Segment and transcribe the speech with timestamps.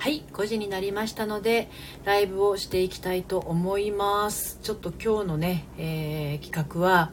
[0.00, 1.68] はい、5時になりましたので、
[2.06, 4.58] ライブをしていきたいと思います。
[4.62, 7.12] ちょっと今日のね、えー企画は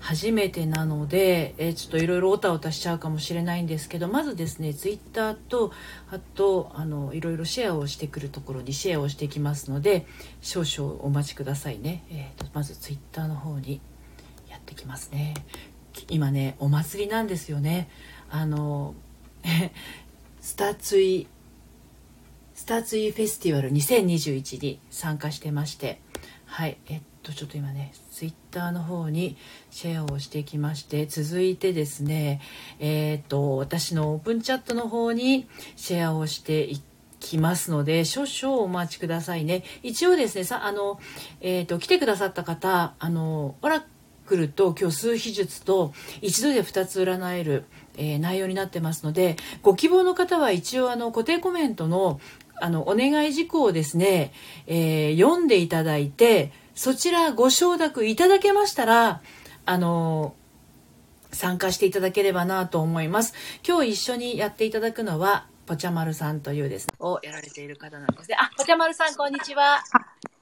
[0.00, 5.72] 初めてなので、えーちょっといろいろおたおたしちゃうかもしれないんですけど、まずですね、ツイッターと、
[6.10, 10.06] あと、あの、いろいろシェアをしてくるところにシェアをしていきますので、
[10.40, 12.02] 少々お待ちくださいね。
[12.10, 13.82] えーと、まずツイッターの方に
[14.48, 15.34] やってきますね。
[16.08, 17.90] 今ね、お祭りなんですよね。
[18.30, 18.94] あの、
[20.40, 21.26] スタツイ
[22.54, 26.00] スターツイフェスティバル2021に参加してまして
[26.46, 29.36] はいえっとちょっと今ねツイッターの方に
[29.70, 32.40] シェアをしてきまして続いてですね
[32.78, 36.82] えっと私のオープンチャットの方にシェアをしてい
[37.20, 39.62] きますので少々お待ちくださいね。
[39.82, 41.00] 一応ですねさあの
[41.40, 43.84] えっと来てくださった方あのオラ
[44.26, 47.64] クルと今日数秘術と一度で2つ占える、
[47.96, 52.20] えー内容になってますのでご希望の方は一応あの固定コメントの
[52.62, 54.32] あのお願い事項をですね、
[54.66, 59.20] えー読んでいただいてそちらご承諾いただけましたら
[59.66, 60.34] あの
[61.32, 63.34] 参加していただければなと思います
[63.66, 69.82] 今日一緒にやっていただくのはぽちゃまるさんというですねをやられている方なんですねあぽちゃまるさんこんにちは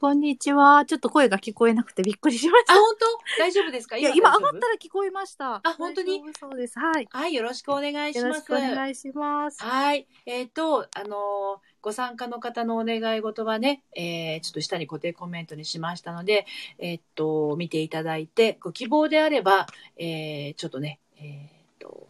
[0.00, 0.86] こんにちは。
[0.86, 2.72] ちょっと声が聞こえなくてびっくりしました。
[2.72, 3.38] あ本当？
[3.38, 3.98] 大丈夫ですか？
[3.98, 5.56] いや、今上がったら聞こえました。
[5.56, 6.22] あ本当に？
[6.40, 6.78] そうです。
[6.78, 7.06] はい。
[7.12, 9.62] はいよろしくお願いしますよろしくお願いします。
[9.62, 10.06] はい。
[10.24, 16.46] えっ、と、あのーご参加の方のお願い事はね、えーちょっと下に固定コメントにしましたので、
[16.78, 22.08] えっ、と、見ていただいて、ご希望であれば、えーちょっとね、えっ、と、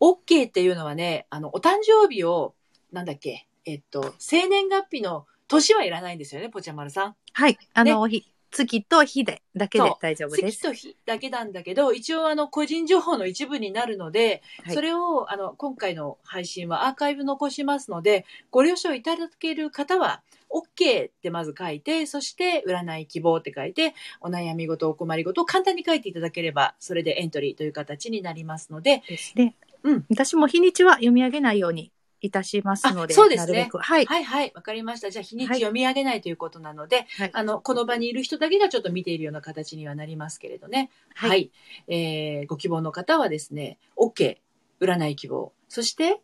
[0.00, 2.54] OK っていうのはね、あの、お誕生日を、
[2.92, 7.16] なんだっけ、えっ、と、生年月日の年はいらないんですよね、ぽちゃまるさん。
[7.32, 7.58] はい。
[7.74, 10.58] あの、日月と日で、だけで大丈夫です。
[10.58, 29.54] 月と日だけなんだけど、一応あの個人情報の一部になるので、はいそれをあの今回の配信はアーカイブ残しますので、ご了承いただける方は、OK ってまず書いて、そして占い希望って書いて、お悩み事、お困り事を簡単に書いていただければ、それでエントリーという形になりますので、ですね。
[29.82, 31.90] うん私も日にちは読み上げないように
[32.22, 33.68] いたしますので、あそうですね。
[33.72, 34.06] はい。
[34.06, 35.10] はいはい、わかりました。
[35.10, 40.90] じゃあ日にちはい読み上げないということなので、はいあの、この場にいる人だけがちょっと見ているような形にはなりますけれどね。
[41.14, 41.30] はい。
[41.30, 41.50] はい
[41.88, 44.38] えーご希望の方はですね、OK、
[44.80, 45.52] 占い希望。
[45.68, 46.20] そして、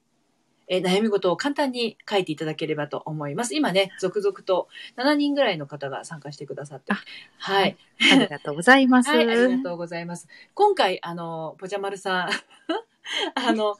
[0.68, 3.54] えー悩み事を簡単に書いていただければと思います。
[3.56, 6.92] 今ね、続々と7人ぐらいの方が参加してくださって。
[6.92, 6.98] あ
[7.38, 7.76] はい。
[8.12, 9.10] ありがとうございます。
[9.10, 10.28] はい、ありがとうございます。
[10.54, 12.30] 今回、あの、ぽちゃまるさん、
[13.34, 13.78] あの、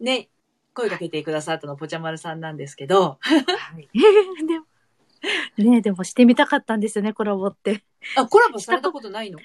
[0.00, 0.28] ね、
[0.74, 3.38] 声かけてくださったのぽちゃまるさんなんですけど、は
[3.78, 3.88] い。
[4.46, 4.66] でも、
[5.58, 7.84] ねでもしてみたかったんですよね、コラボって。
[8.16, 9.38] あ、コラボされたことないの？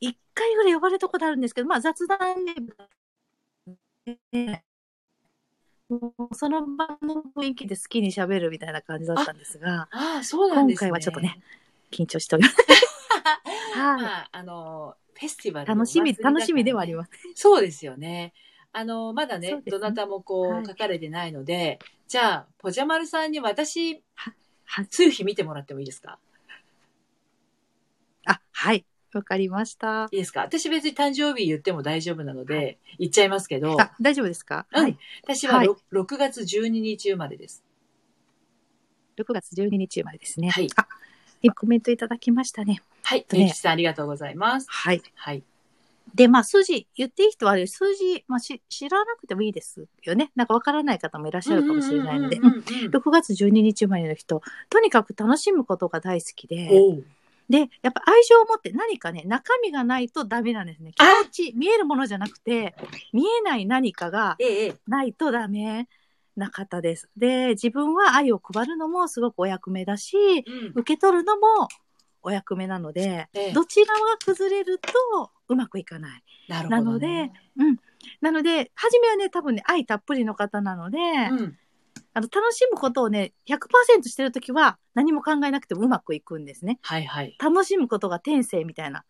[0.00, 2.18] 一回ぐらい呼ばれたことあるんですけど、まあ雑談
[4.32, 4.64] で、
[5.88, 10.88] もうその場の雰囲気で好きに喋るみたいな感じだったんですが、ああ、そうなんですね。
[10.88, 11.40] 今回はちょっとね、
[11.90, 12.56] 緊張しております。
[13.74, 15.66] はまあ、あの、フェスティバい。
[15.66, 17.10] ルの楽しみ、楽しみではあります。
[17.34, 18.32] そうですよね。
[18.72, 24.02] あの、まだね、ねどなたもこう、はい書かれてないので、じゃあ、ぽじゃまるさんに私、
[24.64, 26.18] は通費見てもらってもいいですか？
[28.26, 28.84] あ、はい。
[29.12, 30.08] わかりました。
[30.12, 30.42] いいですか？
[30.42, 34.66] 私別に誕生日言っても大丈夫なので、言っちゃいますけど、あ、大丈夫ですか？
[34.72, 34.96] うんはい。
[35.24, 37.64] 私ははい 6, 6月12日生まれです。
[39.16, 40.50] 6月12日生まれですね。
[40.50, 40.86] はいあ、
[41.42, 42.80] 今コメントいただきましたね。
[43.02, 43.24] はい。
[43.24, 44.66] とゆきさんありがとうございます。
[44.70, 45.02] はい。
[45.16, 45.42] はい。
[46.14, 50.30] で、まあ、数字、言っていい人はあれ、数字、まあ、し知らなくてもいいですよね。
[50.34, 52.36] なんかわからない方もいらっしゃるかもしれないので。
[52.36, 52.60] うんうんうんうん
[52.90, 56.70] 6月12日生まれの人、とにかく楽しむことが大好きで、
[57.48, 60.92] で、やっぱ愛情を持って何かね、中身がないとダメなんですね。
[60.92, 62.74] 気持ち、見えるものじゃなくて、
[63.12, 64.36] 見えない何かが
[64.86, 65.88] ないとダメ
[66.36, 67.08] な方です。
[67.16, 71.68] で、自分は愛を配るのもすごくお役目だし、うん受け取るのも
[72.22, 76.22] お役目なので、ええどちらが崩れるとうまくいかない。
[76.48, 76.80] なるほど、ね。
[76.80, 77.32] なので、
[78.20, 81.58] なので、初めはね、多分ね、愛たっぷりの方なので、うん。
[82.12, 86.78] あの楽しむことをね、100%してるときは何も考えなくてもうまくいくんですね。
[86.82, 87.36] はいはい。
[87.40, 89.04] 楽しむことが天性みたいな。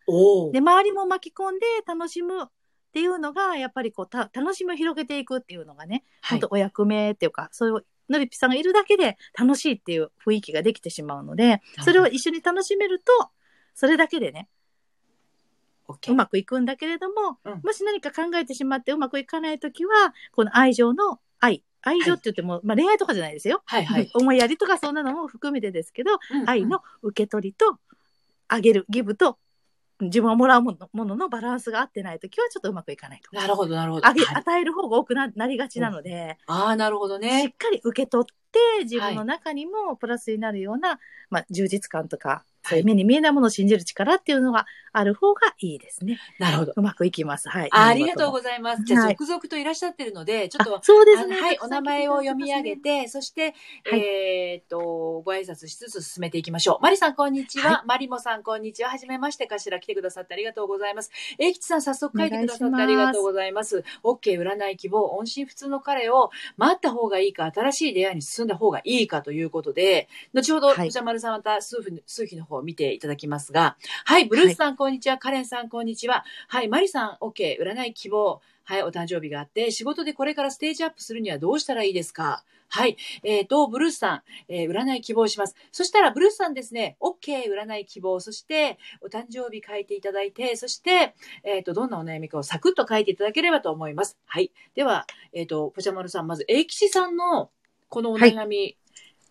[0.51, 0.59] で、。
[0.59, 2.47] 周りも巻き込んで楽しむっ
[2.93, 13.05] ていうのが、やっぱりこう、た楽しみを広げていくっていうのがね、はい本当お役目っていうか、そういう、のりぴさんがいるだけで楽しいっていう雰囲気ができてしまうので、それを一緒に楽しめると、
[13.73, 14.49] それだけでね。
[16.07, 21.63] うまくいくんだけれども、うんもし何か考えてしまってうまくいかないときは、この愛情の愛。
[21.83, 23.63] 愛情って言っても、まあ恋愛とかじゃないですよ。
[23.65, 24.09] はいはい。
[24.13, 27.79] 思いやりとかそんなのも含めてですけど、うん愛の受け取りと、
[28.47, 29.37] あげる、ギブと、
[29.99, 33.39] 自分がもらうものもののバランスが合ってないときはちょっとうまくいかないかも。
[33.39, 34.07] なるほど、なるほど。
[34.07, 37.55] あげはい与える方が多くななりがちなので、ああ、なるほどしっね。
[37.57, 40.99] かり受け取って、自分の中にもプラスになるような、
[41.29, 46.19] まあ、充実感とか、そういう目に見えないものを信じる力っていうのがある方がいいですね。
[46.37, 46.73] なるほど。
[46.75, 47.49] うまくいきます。
[47.49, 47.69] はい。
[47.71, 48.83] あありがとうございます。
[48.83, 51.39] じゃあ、はい続々といらっしゃってるので、ちょっと、そうですね。
[51.39, 53.53] はい、お名前を読み上げて、そして、
[53.85, 56.79] はいえーっと、ご挨拶しつつ進めていきましょう。
[56.81, 57.71] マリさん、こんにちは。
[57.71, 58.89] はマリモさん、こんにちは。
[58.89, 59.79] はじめましてかしら。
[59.79, 61.11] 来てくださってありがとうございます。
[61.37, 63.83] 英吉さん、早速書いてくださってありがとうございます。
[64.03, 75.17] OK、占い希望、音信不通の彼を待った方がいいか、新しい出会いに進んだ方がいいかということで、後ほど、はい藤田丸さんまた数分、数日の方を見ていただきますが、はい、ブルースさん、こんにちは。
[75.17, 76.23] カレンさん、こんにちは。
[76.47, 78.41] はい、マリさん、OK、占い希望。
[78.63, 82.43] はい、お誕生日があって、仕事でこれからステージアップするにはどうしたらいいですか？
[82.69, 82.95] はい。
[83.23, 85.55] えっ、と、ブルースさん、えー占い希望します。
[85.73, 91.13] そしたら、ブルースさんですね、OK、占い希望、そして、お誕生日書いていただいて、そして、
[91.43, 94.17] えっ、と、どんなお悩みかをサクッと書いていただければと思います。
[94.25, 94.53] はい。
[94.73, 97.49] では、えっ、と、ポチャマルさん、まず、英吉さんの、
[97.89, 98.77] このお悩み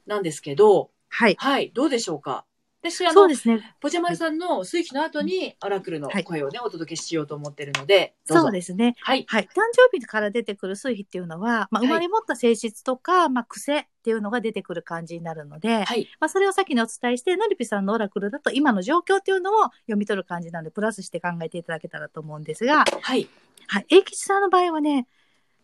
[0.07, 1.37] なんですけど、はい。
[1.39, 2.45] はい、どうでしょうか？
[2.83, 3.75] 私、あのそうで、すね。
[3.79, 8.15] ポチャマルさんの水気の後に、オラクルのはい声をね、お届けしようと思ってるので。
[8.25, 8.95] そうですね。
[9.01, 9.27] はい。
[9.29, 9.43] はい。
[9.43, 16.09] 誕生日から出てくる数比っていうのは、まあ、はい生まれ持った性質とか、まあ、癖っていうのが出てくる感じになるので、はい。
[16.21, 23.29] まあ、それを先にお伝えして、のりぴさんのオラクルだと今の状況っていうのを読み取る感じなので、プラスして考えていただけたらと思うんですが、はい。
[23.67, 23.87] はい。
[23.91, 25.07] 英吉さんの場合はね、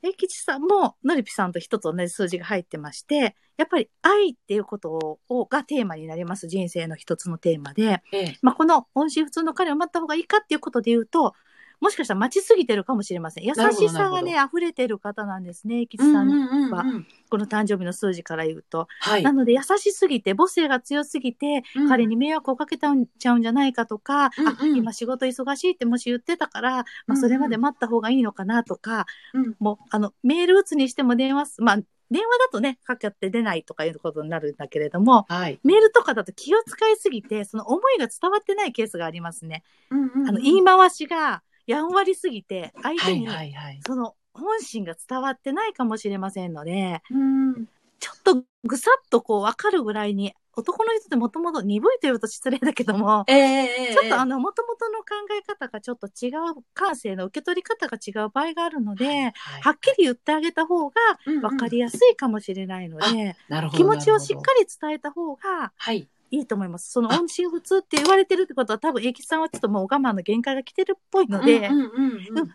[0.03, 6.49] 英吉さんものりぴさんと一つ同じ数字が入ってまして、やっぱり愛っていうことをがテーマになります。
[6.49, 8.39] 人生の一つのテーマで、ええ。
[8.43, 11.35] まあ、この音信不通の彼を待った方がいいかっていうことで言うと、
[11.81, 13.45] もしかしたら待ちすぎてるかもしれません。
[13.45, 16.29] 優しさがね、溢れてる方なんですね、英吉さん。
[16.29, 18.87] うんうんうんうんこの誕生日の数字から言うと。
[19.01, 19.23] はい。
[19.25, 23.07] なので優しすぎて、母性が強すぎて、うん彼に迷惑をかけちゃうん
[23.43, 31.79] じゃないかとか、うんうんあ、今仕事忙しいってもし言ってたから、まあ、それまで待った方がいいのかなとか、うんもう、あの、メール打つにしても電話す、まあ、
[32.11, 35.59] 電話だとね、かかって出ないとかいうことになるんだけれども、はい。
[35.65, 39.65] メールとかだと気を使いすぎて、その思いが伝わってないケースがありますね。
[39.91, 43.81] うんうんうんあの、言い回しがやんわりすぎて、相はい手にはいはい。
[43.87, 47.69] その本心が伝わってないかもしれませんので、うん。
[47.99, 55.07] ちょっとぐさっとこう分かるぐらいに、男の人ってもともと鈍いと言うと失礼だけども、ええええちょっとあの、もともとの考
[55.39, 60.95] え方がちょっと違う、感性の受け取り方が違う場合があるので、はいはっきり言ってあげた方が
[61.27, 63.79] うんうん分かりやすいかもしれないので、なるほど。
[63.79, 64.61] 気持ちをしっかり。
[64.65, 66.09] り伝えた方がはい。
[66.31, 66.91] いいと思います。
[66.91, 71.71] そのあ音信不通って言われてるってことは多分、英吉さんはちょっともう我慢の限界が来てるっぽいので、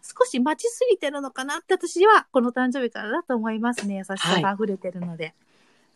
[0.03, 3.97] 少し待ちすぎてるのかなって私はこの誕生日からだと思いますね。
[3.97, 5.33] 優しさが溢れてるので。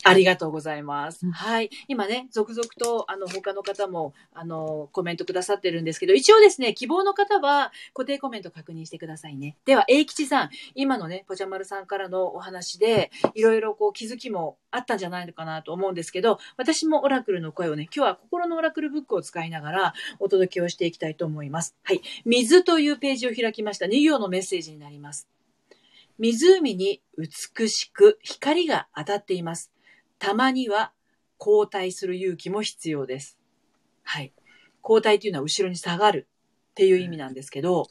[0.03, 1.25] ありがとうございます。
[1.25, 1.69] うんはい。
[1.88, 9.57] 今ね、続々と、あの、他の方も、あの、コメントくださってるんですけど、一応ですね、希望の方は固定コメント確認してくださいね。
[9.65, 21.75] では、英吉さん、今のね、ぽちゃまるさんからのお話で、いろいろこう気づきもあったんじゃないのかなと思うんですけど、私もオラクルの声をね、今日は心のオラクルブックを使いながらお届けをしていきたいと思います。
[21.83, 22.01] はい。
[22.25, 25.27] 水というページを開きました2行のメッセージになります。
[26.18, 29.75] 湖に美しく光が当たっています。
[30.19, 30.91] たまには
[31.39, 33.38] 交代する勇気も必要です。
[34.03, 34.33] はい。
[34.83, 36.27] 交代というのは後ろに下がる
[36.71, 37.88] っていう意味なんですけど、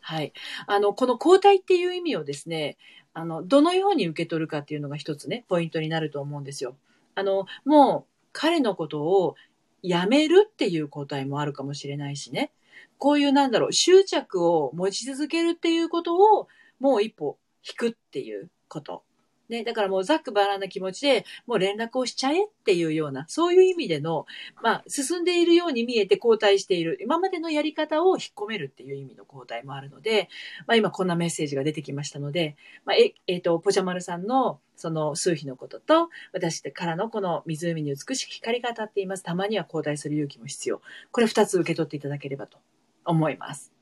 [0.00, 0.32] はい。
[0.66, 2.76] あの、この交代っていう意味をですね、
[3.12, 6.76] あの、どのように受け取るかっていうのが一つね、ポイントになると思うんですよ。
[7.14, 9.34] あの、もう彼のことを
[9.82, 12.52] やめるっていう交代もあるかもしれないしね。
[12.98, 19.02] こういうなんだろう、執着を持ち続けるっていうことをもう一歩引くっていうこと。
[19.50, 24.24] ね、だからもうざっくばらんな気持ちで、もう連絡をしちゃえっていうような、そういう意味での、
[24.62, 30.28] まあ、進んでいるように見えて交代している、今までのやり方を引っ込めるっていう意味の交代もあるので、
[30.66, 39.22] まあ今こんなメッセージが出てきましたので、まあ、え、えっ、と、ポチャマルさんのその数比のことと、私からのこの湖に美しく光が当たっています。
[39.22, 40.80] たまには交代する勇気も必要。
[41.10, 42.58] これ二つ受け取っていただければと
[43.04, 43.72] 思います。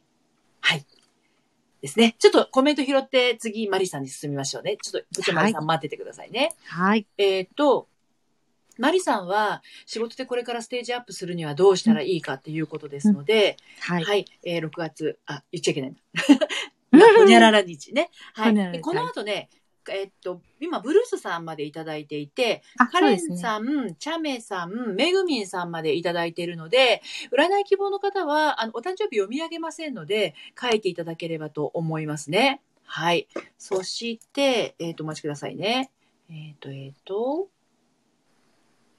[0.60, 0.97] はい。
[1.80, 2.16] ですね。
[2.18, 4.76] ちょっとコメント拾って次、マリさんに進みましょうね。
[4.82, 6.52] ちょっと、ポチャマルさん待っててくださいね。
[6.66, 7.06] はい。
[7.18, 7.88] えっ、と、
[8.78, 14.04] マリさんは仕事でこれからステージアップするにはどうしたらいいかっていうことですので、はい。
[14.04, 15.96] はい、えー6月、あ、言っちゃいけない
[16.92, 17.14] な。
[17.16, 18.10] ほにゃらら日ね。
[18.34, 18.80] はい。
[18.80, 19.50] この後ね、
[19.90, 23.38] えっと、今、ブルースさんまでいただいていて、あ、カレン。
[23.38, 27.02] さん、チャメさん、めぐみんさんまでいただいているので、
[27.32, 32.60] 占い希望の方は、あの、お誕生日読み上げませんので、書いていただければと思いますね。
[32.84, 33.28] はい。
[33.58, 35.90] そして、えっ、と、お待ちくださいね。
[36.30, 37.48] えっ、と、えっ、と、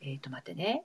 [0.01, 0.84] えっ、と、待ってね。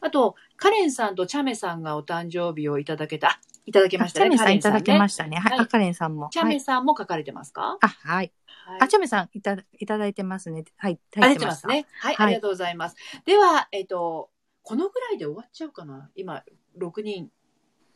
[0.00, 4.30] あと、カレンさんとチャメさんがお誕生日をいただけた、あいただけましたね。
[4.30, 5.36] チャメさんいただけまししたね。
[5.36, 5.66] はい。
[5.66, 6.28] カレンさんも。
[6.30, 6.60] チャメはい。
[6.60, 8.32] さんも書かれてますか、あ、はい。
[8.68, 10.64] はいあ、チャメさんいただいただいてますね。
[10.76, 11.00] はい。
[11.16, 11.86] 入ってますね。
[12.00, 12.96] はい、はいありがとうございます。
[13.24, 14.28] では、えっ、と、
[14.62, 16.10] このぐらいで終わっちゃうかな？
[16.14, 16.44] 今、
[16.78, 17.30] 6人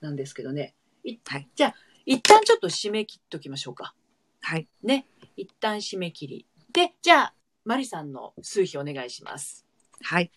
[0.01, 0.75] なんですけどね。
[1.05, 1.49] いはい。
[1.55, 1.75] じゃあ、
[2.07, 3.95] 一旦ちょっと締め切っときましょうか。
[4.41, 4.67] はい。
[4.83, 5.07] ね。
[5.37, 6.47] 一旦締め切り。
[6.73, 7.35] で、じゃあ、
[7.67, 9.67] マリさんの数比お願いします。
[10.01, 10.33] はい。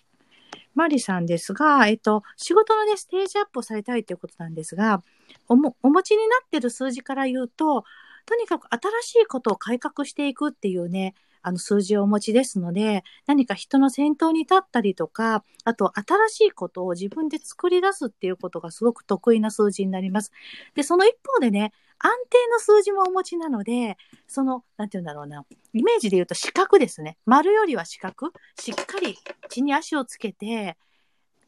[0.74, 5.02] マリさんですが、えっと、仕事のね、ステージアップをされたいということなんですが、
[5.48, 7.86] おも、お持ちになってる数字から言うと、
[8.26, 20.32] とにかく新しいことを改革していくっていうね、あの数字をお持ちですので、何か人の先頭に立ったりとか、あと新しいことを自分で作り出すっていうことがすごく得意な数字になります。
[20.74, 27.18] で、その一方でね、安定の数字もお持ちなので、その、なんて言うんだろうな、イメージで言うと四角ですね。
[27.28, 28.32] 丸よりは四角。
[28.60, 29.16] しっかり
[29.48, 30.78] 地に足をつけて、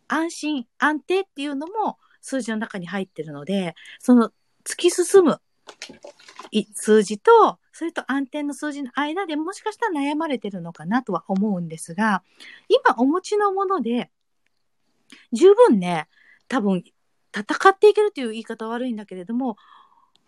[0.08, 4.32] 安心、安定っていうのも数字の中に入ってるので、その
[4.64, 5.42] 突き進む
[6.74, 12.24] 数字と、それと安定の数字の間でもしかしたら悩まれてるのかなとは思うんですが、
[12.70, 14.10] 今お持ちのもので、
[15.32, 16.08] 十分ね、
[16.48, 16.84] 多分
[17.34, 19.58] 戦っていけるという言い方は悪いんだけれども、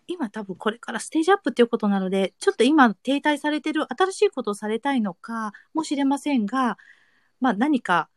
[0.06, 6.78] 今多分これからステージアップっていうことなので、ちょっと今停滞されてる新しいことをされたいのかもしれませんが、
[7.40, 8.08] まあ何か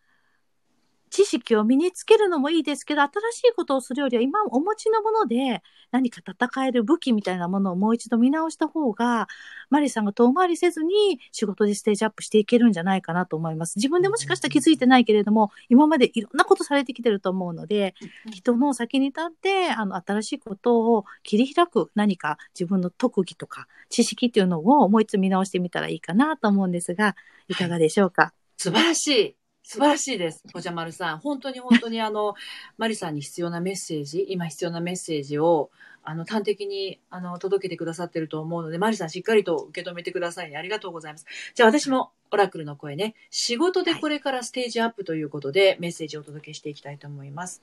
[1.13, 9.27] 知識を身につけるのもいいですけど、新しいことをするよりは今お持ちのもので何か戦える武器みたいなものをもう一度見直した方が、
[9.69, 13.75] マリさんが遠回りせずに仕事でステージアップしていけるんじゃないかなと思います。
[13.75, 17.93] 自分でもしかしたら気づいてないけれども、今までいろんなことされてきてると思うので、
[18.31, 27.15] 人の先に立って、あの、新しいことを切り開く何か自分の特技とか知識っていうのをもう一度見直してみたらいいかなと思うんですが、
[27.47, 28.33] いかがでしょうか？
[28.57, 29.42] 素晴らしい。
[29.63, 30.43] 素晴らしいです。
[30.53, 31.19] おじゃまるさん。
[31.19, 32.35] 本当に本当にあの、
[32.77, 35.71] マリさんに必要なメッセージ、今必要なメッセージを、
[36.03, 40.57] あの、端的に、あの、届けてくださってると思うので、マリさんしっかりと受け止めてくださいね。
[40.57, 41.25] ありがとうございます。
[41.55, 47.61] じゃあ私も、オラクルの声ね、仕事でこれからステージアップということで、メッセージをお届けしていきたいと思います。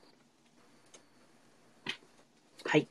[2.65, 2.87] はい。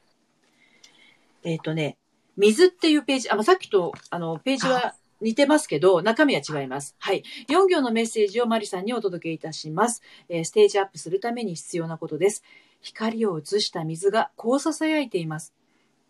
[1.43, 1.97] えっ、とね、
[2.37, 6.97] 水っていうページ、あ、まあ、さっきと、あの、ページは似てますけど、中身は違います。
[6.99, 7.23] はい。
[7.49, 10.03] 4行のメッセージをマリさんにお届けいたします。
[10.29, 12.43] えーステージアップするために必要なことです。
[12.81, 15.55] 光を映した水がこう囁いています。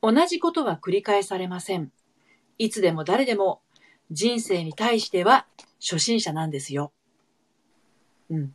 [0.02, 1.92] 同じことは繰り返されません。
[2.58, 3.60] いつでも誰でも
[4.10, 5.46] 人生に対しては
[5.80, 6.92] 初心者なんですよ。
[8.30, 8.54] うん。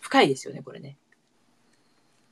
[0.00, 0.96] 深いですよね、これね。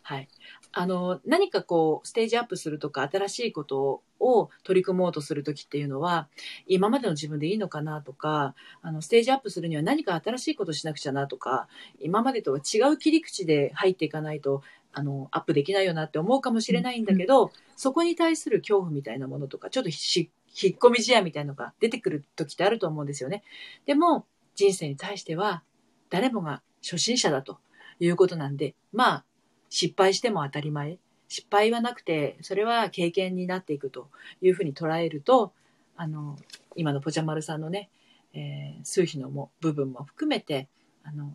[0.09, 0.29] はい。
[0.71, 6.29] あの、何かこう、ステージアップするとか、新しいことを取り組もうとするときっていうのは、
[6.69, 11.67] 今までの自分でいいのかなとか、あの、ステージアップするには何か新しいことしなくちゃなとか、
[11.99, 20.31] 今までとは違う切り口で入っていかないと、あの、アップできないよなって思うかもしれないんだけど、そこに対する恐怖みたいなものとか、ちょっとし
[20.63, 23.43] 引っ込み思案みたいなのが出てくる時ってあると思うんですよね。
[23.87, 25.65] でも、人生に対しては、
[26.11, 27.59] 誰もが初心者だと
[27.99, 29.25] いうことなんで、まあ、
[29.71, 30.99] 失敗しても当たり前。
[31.29, 34.09] 失敗はなくて、それは経験になっていくと
[34.41, 35.53] いうふうに捉えると、
[35.97, 36.39] あの、
[36.77, 37.91] 今のポチャマルさんのね、
[38.33, 40.69] えー数比のも部分も含めて、
[41.03, 41.35] あの、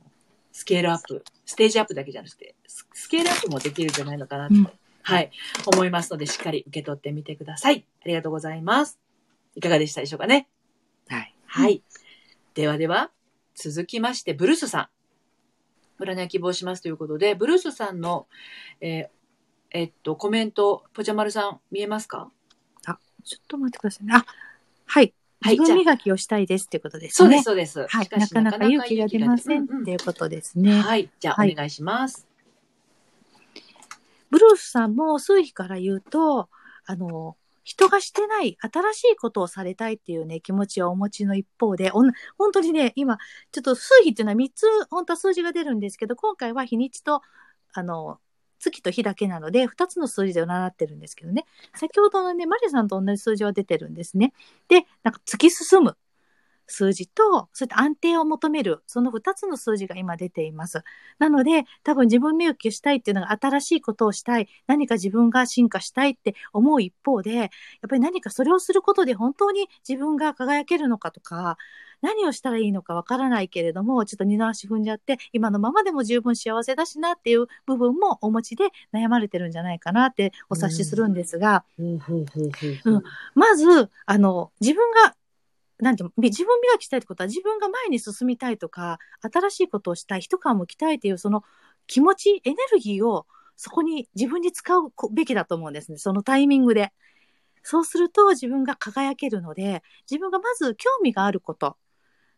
[0.54, 4.72] スケールアップ、ステージアップだけじゃなくて、ススケールアップもできるんじゃないのかなと、うん
[5.04, 5.32] はい、
[5.66, 7.86] 思いますので、しっかり受け取ってみてください。
[8.04, 9.00] ありがとうございます。
[9.56, 10.48] いかがでしたでしょうかね？
[11.10, 11.34] はい。
[11.48, 11.84] はい。
[12.54, 13.12] ではでは、
[13.56, 14.88] 続きまして、ブルースさん。
[16.02, 18.28] 占い希望しますということで、ブルースさんの、
[18.82, 19.10] えー
[19.72, 22.30] えっと、コメント、ポチャマルさん、見えますか？
[23.24, 24.14] ちょっと待ってくださいね。
[24.16, 24.26] あ、
[24.88, 25.14] はい。
[25.42, 27.42] はい自分磨きをしたいですっていうことですね。
[27.44, 27.96] そうです、そうです。
[27.96, 28.10] はい。
[28.20, 30.82] なかなか勇気が出ませんうんうんっていうことですね。
[30.82, 31.10] はい。
[31.20, 32.28] じゃあ、はいお願いします。
[34.32, 36.50] ブルースさんも数日から言うと、
[36.86, 37.38] あの、
[37.72, 42.04] 人がしてない新しいことをされたいっていうね、気持ちはお持ちの一方で、お
[42.38, 43.18] 本当にね、今、
[43.52, 47.22] ちょっと数日っていうのは3つ、本当は数字が出るんですけど、今回は日にちと、
[47.74, 48.20] あの、
[48.60, 51.46] 月と日だけなので、2つの数字で占ってるんですけどね。
[51.76, 54.34] 先ほどのね、マリさんと同じ数字は出てるんですね。
[54.68, 55.98] で、なんか突き進む
[56.72, 60.84] 数字と、それと安定を求める、その2つの数字が今出ています。
[61.20, 67.50] なので、多分自分磨きをしたいっていうのが新しいことをしたい、何か自分が進化したいって思う一方で、やっ
[67.90, 71.58] ぱり何かそれをすることで本当に自分が輝けるのかとか、
[72.02, 81.64] 何をしたらいいのかわからないけれども、ちょっと二の足踏んじゃって、今のままでも十分幸せだしなっていう部分もお持ちで悩まれてるんじゃないかなってお察しするんですが、
[82.86, 83.04] うん。
[83.36, 85.16] まず、あの、自分が、
[85.82, 91.44] なんて自分磨きしたいってことは自分が前に進みたいとか、新しいことをしたい、一皮むきたいっていうその
[91.88, 93.26] 気持ち、エネルギーを
[93.58, 95.98] そこに自分に使うべきだと思うんですね。
[95.98, 96.94] そのタイミングで。
[97.64, 101.78] そうすると自分が輝けるので、自分がまず興味があること、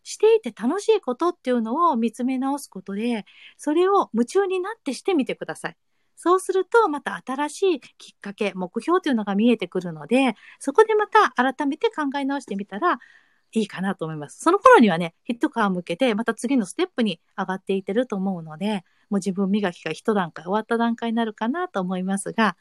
[0.04, 3.26] していて楽しいことっていうのを見つめ直すことで、
[3.58, 5.78] それを夢中になってしてみてください。
[6.16, 13.00] そうすると、また新しいきっかけ、目標というのが見えてくるので、そこでまた改めて考え直してみたら
[13.54, 14.40] いいかなと思います。
[14.40, 22.58] その頃にはね、ヒットカー向けて、また次のステップに上がっていってると思うので、もう自分磨きが一段階終わった段階になるかなと思いますが、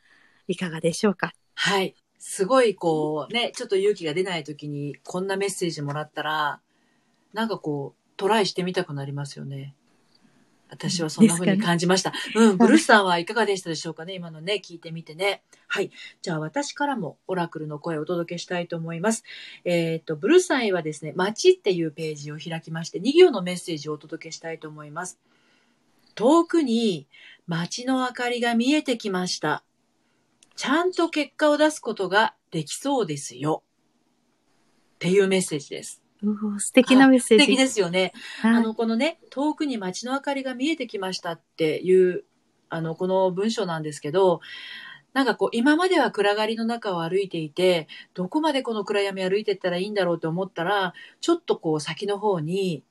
[0.49, 1.33] いかがでしょうか？
[1.55, 1.95] はい。
[2.19, 6.61] すごいこう、ね、ちょっと勇気が出ない時にこんなメッセージもらったら、
[7.33, 9.75] なんかこう、トライしてみたくなりますよね。
[10.73, 12.13] 私はそんな風に感じました。
[12.13, 12.57] ね、うん。
[12.57, 14.15] ブルースさんはいかがでしたでしょうかね？
[14.15, 15.43] 今のね、聞いてみてね。
[15.69, 15.91] はい。
[16.23, 19.23] じゃあ私からもオラクルの声をお届けしたいと思います。
[19.67, 25.19] えっ、ー、と、ブルースさんへはですね、街っていうページを開きまして、2行のメッセージをお届けしたいと思います。
[26.15, 27.07] 遠くに
[27.47, 29.65] 街の明かりが見えてきました。
[30.57, 33.63] ちゃんと結果を出すことができそうですよ。
[34.95, 36.02] っていうメッセージです。
[36.59, 37.45] 素敵なメッセージ。
[37.45, 38.13] 素敵ですよね。
[38.43, 42.25] あの、このね、遠くに街の明かりが見えてきましたっていう、
[42.69, 44.41] あの、この文章なんですけど、
[45.13, 52.83] なんかこう、今までは暗がりの中を歩いていて、どこまでこの暗闇歩いてったらいいんだろうと思ったら、ちょっとこう先の方に、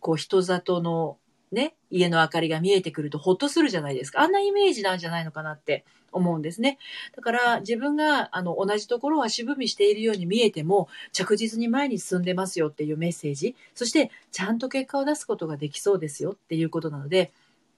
[0.00, 1.18] こう人里の
[1.52, 4.20] ね、家の明かりが見えてくるとほっとするじゃないですか。
[4.20, 6.78] あんなイメージなんじゃないのかなって思うんですね。
[7.14, 17.32] だから自分があの同じところは渋みしているように見えても着実に前に進んでますよっていうメッセージ、そしてちゃんと結果を出すことができそうですよっていうことなので、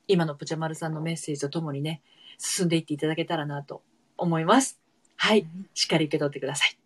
[0.06, 2.00] 今のぷちゃまるさんのメッセージとともにね、
[2.38, 3.82] 進んでいっていただけたらなと
[4.16, 4.78] 思います。
[5.16, 5.46] はい。
[5.74, 6.78] しっかり受け取ってください。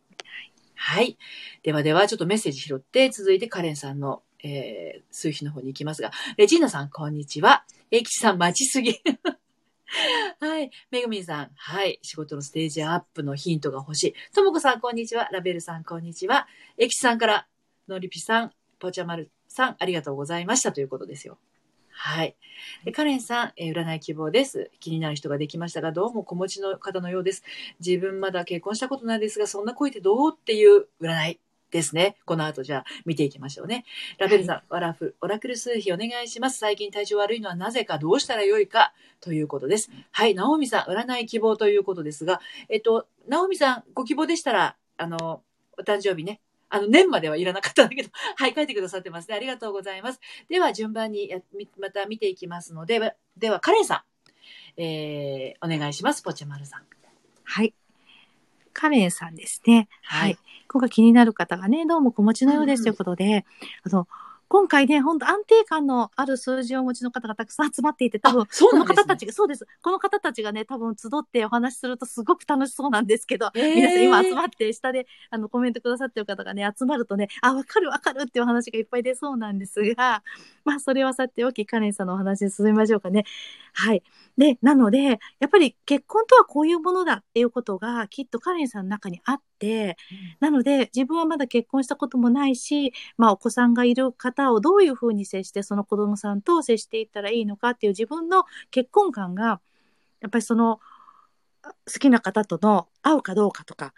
[0.74, 1.16] はい。
[1.62, 7.64] ではでは、ちょっとメッセージ拾って、続いてカレンさんのえー、数日の方に行きますが、レジーナさん、こんにちは。
[7.90, 8.94] エキさん、待ちすぎ。
[10.40, 10.70] はい。
[10.90, 11.98] めぐみんさん、はい。
[12.02, 14.14] 仕事のステージアップのヒントが欲しい。
[14.34, 15.28] ともこさん、こんにちは。
[15.32, 16.48] ラベルさん、こんにちは。
[16.78, 17.46] エキさんから、
[17.88, 21.38] のりぴさん、ぽちゃまるさん、ありがとうございましたということですよ。
[21.90, 22.36] はい。
[22.92, 24.70] カレンさん、えー、占い希望です。
[24.80, 27.44] 気になる人ができましたが、どうも子持ちの方のようです。
[27.78, 31.40] 自分まだ結婚したことないですが、そんな恋ってどうっていう占い。
[31.72, 32.16] ですね。
[32.26, 33.84] この後じゃあ見ていきましょうね。
[34.18, 36.58] ラベルさん、はい、ラフ、オラクル数比お願いします。
[36.58, 39.90] 最近体調悪いのはなぜかどうしたらよいかということです。
[40.12, 45.42] はい、ナオミさん、占い希望ということですが、えっと、ナオミさん、ご希望でしたら、あの、
[45.78, 49.34] お誕生日ね、あの、年まではいらなかったんだけど、 はい、書いてくださってますね。
[49.34, 50.20] ありがとうございます。
[50.50, 51.40] では、順番にや
[51.78, 54.04] また見ていきますので、では、カレンさ
[54.76, 56.22] ん、えー、お願いします。
[56.22, 56.86] ポチェマルさん。
[57.44, 57.74] はい。
[58.72, 59.88] カレンさんですね。
[60.02, 60.38] はい。
[60.72, 63.42] 今回気になる方がね、どうも子持ちのようですということで、うんうん、
[63.84, 64.08] あの、
[64.52, 69.66] 今回ね、本当安定感のある数字をお持ちの方がたくさん集まっていて、多分、この方たちが、そうです。
[69.82, 80.22] この方たちがね、多分集ってお話しするとすごく楽しそうなんですけど、えー、皆さん今集まって、下であのコメントくださってる方がね、集まるとね、あ、わかるわかるっていう話がいっぱい出そうなんですが、
[80.66, 83.24] まあ、それはさておき、カレンさんのお話に進みましょうかね。
[83.72, 84.02] はい。
[84.36, 89.96] で、なので、やっぱり結婚とはこういうものだっていうことがきっとカレンさんの中にあって、
[90.40, 99.60] うん、なので自分はまだ結婚したこともないし、まあお子さんがいる方をどういうふうに接してその子供さんと接していったらいいのかっていう自分の結婚観が、
[100.20, 100.80] やっぱりその
[101.62, 103.94] 好きな方との合うかどうかとか、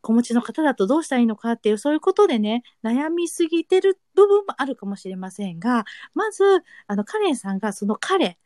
[0.00, 6.44] 子持ちの方だとどうしたらいいのかっていう、そういうことでね、悩みすぎてる部分もあるかもしれませんが、まず、
[6.86, 8.38] あの、カレンさんがその彼、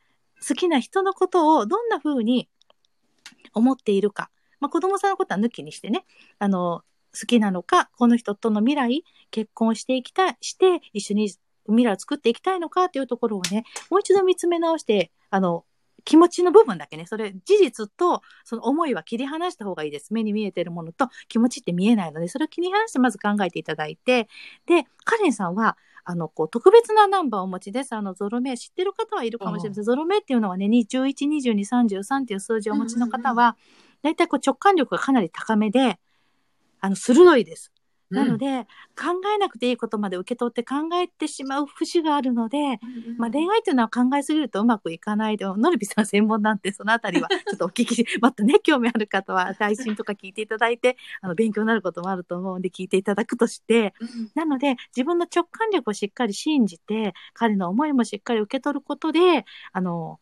[0.47, 2.49] 好きな人のことをどんな風に
[3.55, 4.31] 思っているか。
[4.63, 6.05] まあ、子供さんのことは抜きにしてね、
[6.39, 6.83] あの、
[7.19, 11.35] 好きなのか、この人との未来、結婚していきたい、して、一緒に
[11.67, 15.65] 未来を作っていきたいのかっていうところをね、もう一度見つめ直して、あの、
[16.05, 20.15] 気持ちの部分だけね、それ、事実と、その思いは切り離した方がいいです。
[20.15, 24.29] 目に見えてるものと気持ちって見えないので、それを切り離してまず考えていただいて、
[24.67, 27.95] で、カレンさんは、あの、こう、特別なナンバーをお持ちです。
[27.95, 29.85] あの、ゾロ目、知ってる方はいるかもしれません。
[29.85, 33.57] ゾロ目っていうのはね、11、22、33っていう数字をお持ちの方は、
[34.03, 35.99] だいたいこう直感力がかなり高めで、
[36.81, 37.73] あの、鋭いです。
[38.11, 42.79] なので、考えなくていいことまで受け取って考えてしまう節があるので、
[43.17, 53.95] まあ、恋愛というのは考えすぎるとうまくいかないで、ノルビさん専門なんて、そのあたりはちょっとお聞きし、またね、 興味ある方は配信とか聞いていただいて、あの、勉強になることもあると思うんで聞いていただくとして、
[54.35, 60.21] なので、自分の直感力をしっかり信じて、彼の思いもしっかり受け取ることで、あの、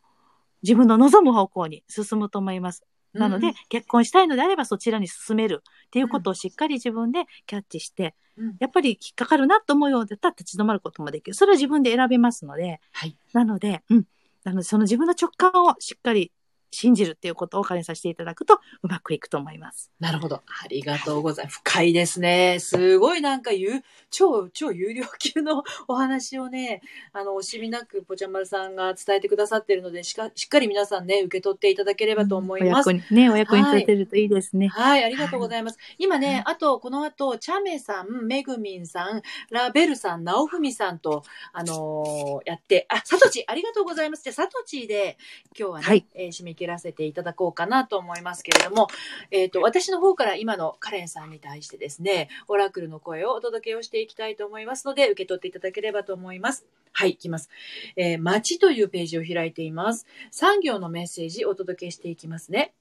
[0.63, 2.85] 自分の望む方向に進むと思います。
[3.13, 11.35] なので、うん、結婚したいのであればそちらに進めるっていうことをしっかり自分でキャッチして、うん、やっぱり引っかかるなと思うようだったら立ち止まることもできる。
[11.35, 14.05] それは自分で選べますので、はい、なので、うん。
[14.45, 16.33] なので、その自分の直感をしっかり
[16.71, 19.91] 信じるっていうことをお金させていただくとうまくいくと思います。
[20.01, 20.37] なるほど。
[20.37, 21.61] ありがとうございます。
[21.65, 22.59] 深いですね。
[22.61, 32.89] すごいなんか言う、超、超有料級のお話をね、あの、惜しみなくぽちゃまるさんが伝えてくださっているので、しかしっかり皆さんね、受け取っていただければと思います。
[32.89, 34.69] お役に、ね、お役に立てるといいですね。
[34.69, 35.79] はい、ありがとうございます。
[35.99, 44.25] 今ね、あと、この後、チャメさん、めぐみんさん、ラベルさん、ナオフミさんと、あのーやって、あ、サトチ、ありがとうございます。
[44.25, 45.19] じゃあ、サトチで、
[45.59, 48.89] 今日はね、はいえー締め切らせていただこうかなと思いますけれども、
[49.31, 56.67] えっ、と、私の方から今のカレンさんに対してですね、オラクルの声をお届けをしていきたいと思いますので、受け取っていただければと思います。
[56.93, 57.49] はい、いきます。
[57.97, 60.07] えー、街というページを開いています。
[60.31, 62.75] 産業のメッセージお届けしていきますね。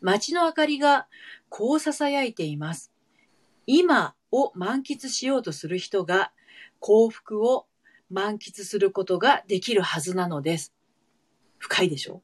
[0.00, 1.06] 街の明かりが
[1.48, 2.90] こう囁いています。
[3.66, 6.32] 今を満喫しようとする人が
[6.80, 7.66] 幸福を
[8.08, 10.74] 満喫することができるはずなのです。
[11.58, 12.22] 深いでしょ？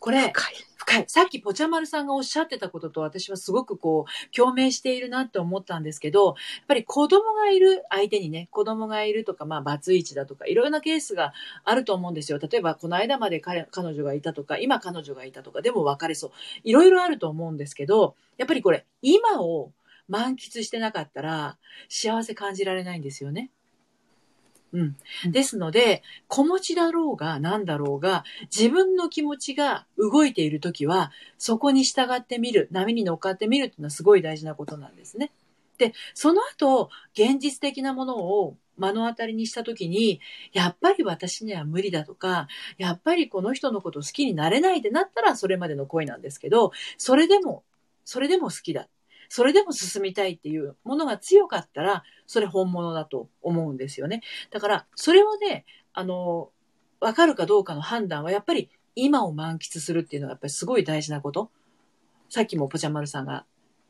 [0.00, 0.54] これ、深い。
[0.78, 1.04] 深い。
[1.08, 6.34] さっきぽちゃまるさんがおっしゃってたことと私はすごくこう、共鳴しているなって思ったんですけど、やっ
[6.68, 11.34] ぱり子供がいる相手にね、子供がいるとか、まあ、バツイチだとか、いろいろなケースが
[11.64, 12.38] あると思うんですよ。
[12.38, 16.30] 例えば、この間まで彼彼女がいたとか、今彼女がいたとか、でも別れそう。
[16.64, 19.70] いろいろあると思うんですけど、やっぱりこれ、今を
[20.08, 21.58] 満喫してなかったら、
[21.90, 23.50] 幸せ感じられないんですよね。
[24.72, 24.96] うん。
[25.32, 28.24] ですので、子持ちだろうが何だろうが、
[28.56, 35.32] 自分の気持ちが動いているときは、そこに従ってみる、波に乗っかってみるっていうのはすごい大事なことなんですね。
[35.78, 40.20] で、その後、現実的なものを目の当たりにしたときに、
[40.52, 42.46] やっぱり私には無理だとか、
[42.78, 47.64] やっぱりこの人のことを好きになれないってなったらそれまでの恋なんですけど、それでも、
[48.04, 48.88] それでも好きだ。
[49.30, 54.22] それでも進みたいっていうものが強かったら、それ本物だと思うんですよね。
[54.50, 56.50] だから、それをね、あの、
[56.98, 61.48] わかるかどうかの判断は、やっぱり今を満喫するっていうのがやっぱりすごい大事なこと。
[62.28, 63.46] さっきもぽちゃまるさんが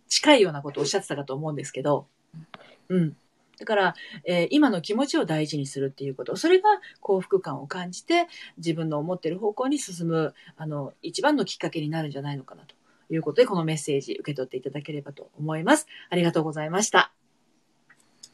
[0.08, 2.06] 近いようなことをおっしゃってたかと思うんですけど、
[2.90, 3.16] うん。
[3.58, 3.94] だから、
[4.26, 6.36] えー今の気持ちを大事にするっていうこと。
[6.36, 6.68] それが
[7.00, 8.26] 幸福感を感じて、
[8.58, 12.74] 自分の思ってる方向に進む、あの、一番のきっかけになるんじゃないのかなと
[13.10, 15.86] いうことで、このメッセージ受け取っていただければと思います。
[16.08, 17.12] ありがとうございました。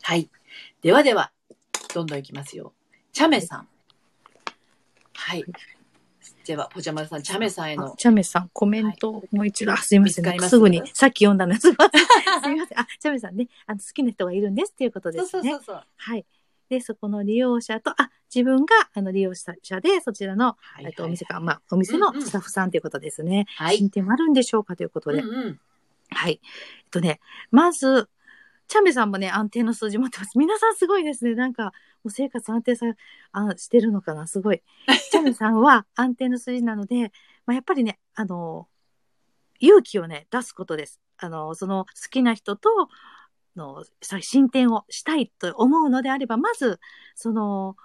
[0.03, 0.31] はい。
[0.83, 1.33] ではでは、
[1.95, 2.73] どんどんいきますよ。
[3.13, 3.69] チャメさん。
[5.15, 5.45] はい。
[6.45, 7.95] では、ぽちゃまるさん、チャメさんへあの。
[7.97, 10.25] チャメさん、コメントをもう一度、あ、すいません。
[10.25, 10.51] 見つかります？
[10.51, 12.03] すぐに、さっき読んだのすいません。
[12.43, 12.79] すいません。
[12.79, 15.51] あ、チャメさんね、あの好きな人がいるんですっていうことでそうすね。
[15.51, 15.85] そうそうそう。
[15.97, 16.27] はい。
[16.69, 23.47] で、そこの利用者と、あ、自分があの利用者で、そちらの、はいえっと、お店か、まあ、お店のうんうんスタッフさんということですね。
[23.57, 23.79] はい。
[23.79, 25.21] 進展はあるんでしょうかということで。
[25.21, 25.61] うんうん。
[26.11, 26.41] はい。
[26.43, 28.09] えっとね、まず、
[28.69, 30.37] チャメさんもね、安定の数字持ってます。
[30.37, 31.35] 皆さんすごいですね。
[31.37, 31.71] なんか、も
[32.07, 32.87] う生活安定さ、
[33.33, 34.27] あしてるのかな？
[34.27, 34.63] すごい。
[35.13, 37.13] チャメさんは安定の数字なので、
[37.47, 38.67] まあ、やっぱりね、あの、
[39.61, 41.01] 勇気をね、出すことです。
[41.19, 42.69] あの、その好きな人と、
[43.57, 46.81] の、さ進展をしたいと思うのであれば、まず、
[47.15, 47.77] その、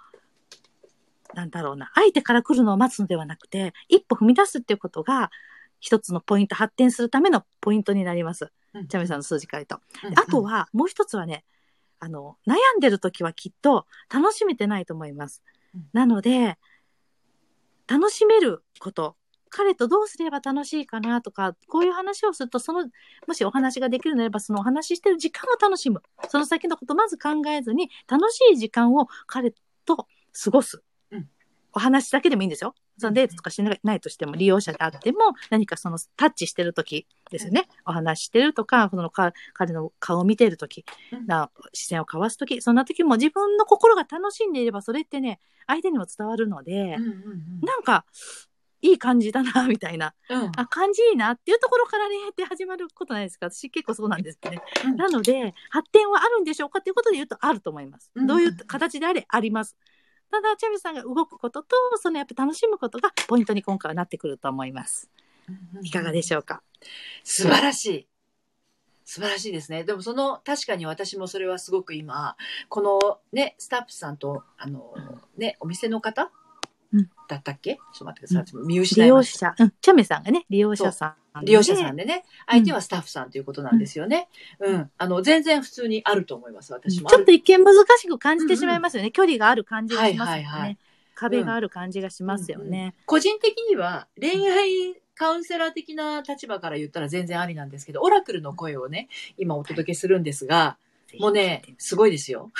[1.34, 5.32] なんだろうな、相手から来るのを待つのではなくて、一歩踏み出すっていうことが、
[5.80, 8.52] 一つのポイント、発展するためのポイントになります。
[8.74, 10.08] うんチャメさんの数字から言うと。
[10.08, 11.44] うんあとは、もう一つはね、
[12.00, 15.44] あの、悩んでる時はきっと楽しめてないと思います
[15.76, 15.90] うん。
[15.94, 16.58] なので、
[17.88, 19.18] 楽しめること、
[19.52, 22.90] 彼とどうすれば楽しいかなとか、こういう話をすると、その、
[23.28, 26.02] もしお話ができるのであれば、そのお話ししてる時間を楽しむ。
[26.30, 29.54] その先のことまず考えずに、楽しい時間を彼
[29.86, 30.08] と
[30.44, 30.82] 過ごす。
[31.12, 31.30] うん
[31.74, 32.76] お話だけでもいいんですよ。
[32.98, 37.68] そのデートとかしないとしても、利用者であっても、何かそのタッチしてる時ですよね。
[37.86, 46.98] お話ししてるとか、そのか彼の顔を見てる時うんな視線を交わす時そんな時も自分の心が楽しんでいれば、それってね、相手にも伝わるので、
[47.62, 48.06] なんか、
[48.82, 50.14] いい感じだな、みたいな。
[50.30, 50.42] うん。
[50.42, 53.50] うんあ、感じいいなっていうところからね、って始まることないですか？
[53.50, 54.62] 私結構そうなんですよね。
[54.86, 58.12] うんなので、発展はあるんでしょうかっていうことで言うとあると思います。
[58.16, 59.78] うんどういう形であれあります。
[60.32, 65.10] ただ、チャミさんが動くことと、そのやっぱ楽しむことがポイントに今回はなってくると思います。
[65.84, 66.64] いかがでしょうか？
[67.24, 68.08] 素晴らしい。
[69.04, 69.84] 素晴らしいですね。
[69.84, 72.38] でもその、確かに私もそれはすごく今、
[72.70, 74.94] このね、スタッフさんと、あの、
[75.38, 76.30] ね、お店の方、うん
[77.28, 77.76] だったっけ？
[77.76, 78.66] ちょっと待ってください。
[78.66, 79.56] 見失いました。
[79.58, 81.48] 者、うん、チャミさんがね、利用者さんで。
[81.48, 82.06] 利用者さんで。
[82.06, 84.28] でね、相手はスタッフさんということなんですよね。
[84.60, 84.92] うん。
[84.98, 87.10] あの、全然普通にあると思います、私も。
[87.10, 89.12] ちょっと一見難しく感じてしまいますよね。
[89.12, 90.42] 距離がある感じがしますよね。
[90.42, 90.78] はいはいはい
[91.22, 92.96] 壁がある感じがしますよね。
[93.06, 100.78] 個人的には恋愛カウンセラー的な立場から言ったら全然ありなんですけど、オラクルの声をね、今お届けするんですが、
[101.20, 102.52] もうね、すごいですよ。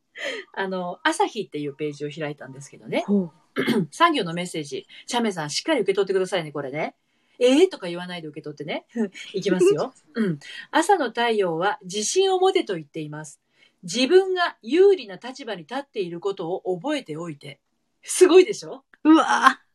[0.56, 3.04] あの、朝日っていうページを開いたんですけどね。
[3.06, 3.30] ほう
[3.90, 4.86] 産業のメッセージ。
[5.06, 6.94] チャメさん、しっかり受け取ってくださいね、これね。
[7.38, 8.86] ええー、とか言わないで受け取ってね。
[9.34, 9.94] いきますよ。
[10.14, 10.38] うん。
[10.70, 13.40] 朝の太陽は自信を持てと言っています。
[13.82, 17.60] 自分が有利な立場に立っていることを覚えておいて。
[18.02, 18.84] すごいでしょ？
[19.04, 19.65] うわぁ。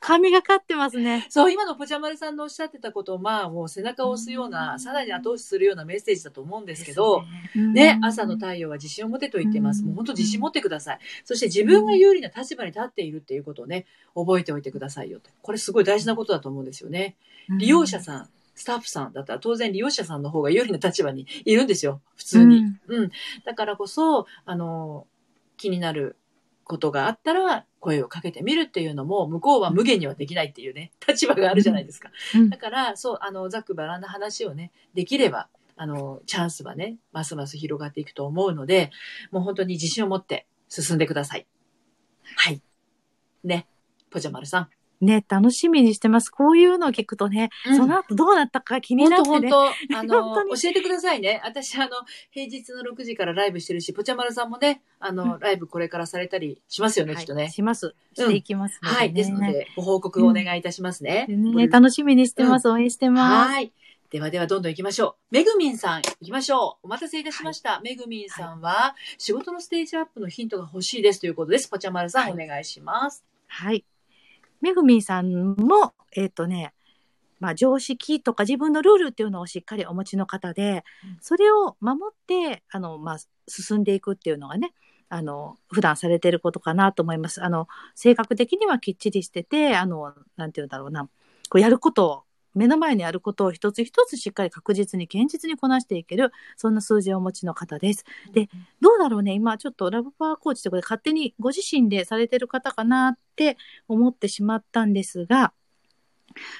[0.00, 1.26] 神がかってますね。
[1.28, 7.22] そう、今のぽちゃまるさんのおっしゃってたことを、まあ、もう背中を押すような、さらに後押しするようなメッセージだと思うんですけど、
[7.54, 9.80] ねね、朝の太陽は自信を持てと言ってます。
[9.80, 10.98] うんもう本当自信持ってください。
[11.24, 15.30] そして自分が有利な立場に立っているっていうことをね、覚えておいてくださいよと。
[15.42, 17.16] これすごい大事なことだと思うんですよね。
[17.58, 22.00] 利用者さん、スタッフさんだったら当然利用者さんの方が有利な立場にいるんですよ。
[22.16, 22.64] 普通に。
[22.88, 23.10] うん。
[23.44, 25.06] だからこそ、あの、
[25.56, 26.16] 気になる
[26.66, 32.10] ことがあったら声をかけてみるっていうのも、向こうは無限にはできないっていうね、立場があるじゃないですか。
[32.34, 38.90] うんだから、そう、あの、ざっくばらんな話をね、できれば、あの、チャンスはね、ますます広がっていくと思うので、
[39.30, 41.46] もう本当に自信を持って進んでください。
[42.36, 42.60] はい。
[43.44, 43.68] ね、
[44.10, 44.68] ぽちゃまるさん。
[45.00, 46.30] ね、楽しみにしてます。
[46.30, 49.50] こういうのを聞くとね、うんその後どうなったか気に本なってね。
[49.50, 51.40] 当本当あの 教えてくださいね。
[51.44, 51.90] 私あの
[52.30, 57.50] 平日の6時からライブしてるし、ぽちゃまるさんもね、あの、うんライブこれからされたりしますよね、はいきっとね。
[57.50, 57.94] します。
[58.14, 61.26] していきますのでね、はい、ですのでご報告をお願いいたしますね。
[61.28, 62.68] ね、楽しみにしてます。
[62.68, 63.50] 応援してます。
[63.50, 63.72] はい。
[64.10, 65.34] ではではどんどん行きましょう。
[65.34, 66.86] めぐみんさん行きましょう。
[66.86, 67.80] お待たせいたしました。
[67.80, 71.68] めぐみんさんは、仕事のステージアップのヒントが欲しいですということです。
[71.68, 73.24] ぽちゃまるさん、はいお願いします。
[73.48, 73.84] はい。
[74.66, 76.74] めぐみんさんも、えっ、とね、
[77.38, 84.72] まあ、常識とか自分のルールっていうのをしっかりお持ちの方でうん、それを守って、あの、まあ、進んでいくっていうのがね、
[85.08, 87.44] あの、普段されてることかなと思います。
[87.44, 91.04] あの、性格的にはきっちりしてて、あの、なんていうんだろうな、
[91.48, 92.22] こうやることを、
[92.56, 98.04] 目の前にあることを一つ一つしっかり確実に堅実にこなしていける、そんな数字をお持ちの方です。
[98.32, 98.48] で
[98.80, 103.56] どうだろうね今ちょっとラブパワーコーチということで勝手にご自身でされてる方かなって
[103.88, 105.52] 思ってしまったんですが、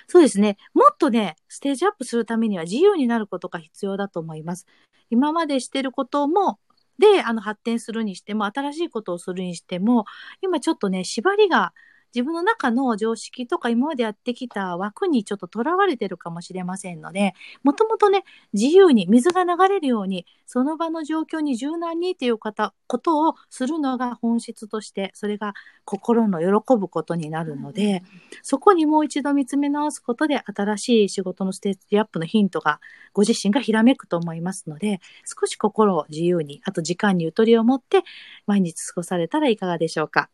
[0.07, 0.57] そうですね。
[0.75, 4.67] もっとね、ステージアップするためには自由になることが必要だと思います。
[5.11, 6.59] 今までしてることも、
[6.99, 10.07] で、あの、発展するにしても、新しいことをするにしても、
[10.41, 11.75] 今ちょっとね、縛りが
[12.17, 18.25] 自分の中の常識とか今までやってきた枠にちょっと囚われてるかもしれませんので、もともとね、
[18.55, 25.53] 自由に水が流れるように、その場の状況に柔軟にっていう方、ことをするのが本質として、それが
[25.85, 28.03] 心の喜ぶことになるので、
[28.43, 32.81] そこにもう一度見つめ直すことで、新しい仕事のステージアップのヒントが、
[33.13, 38.05] ご自身がひらめくと思いますので、少し心を自由に、あと時間にゆとりを持って、
[38.47, 40.31] 毎日過ごされたらいかがでしょうか。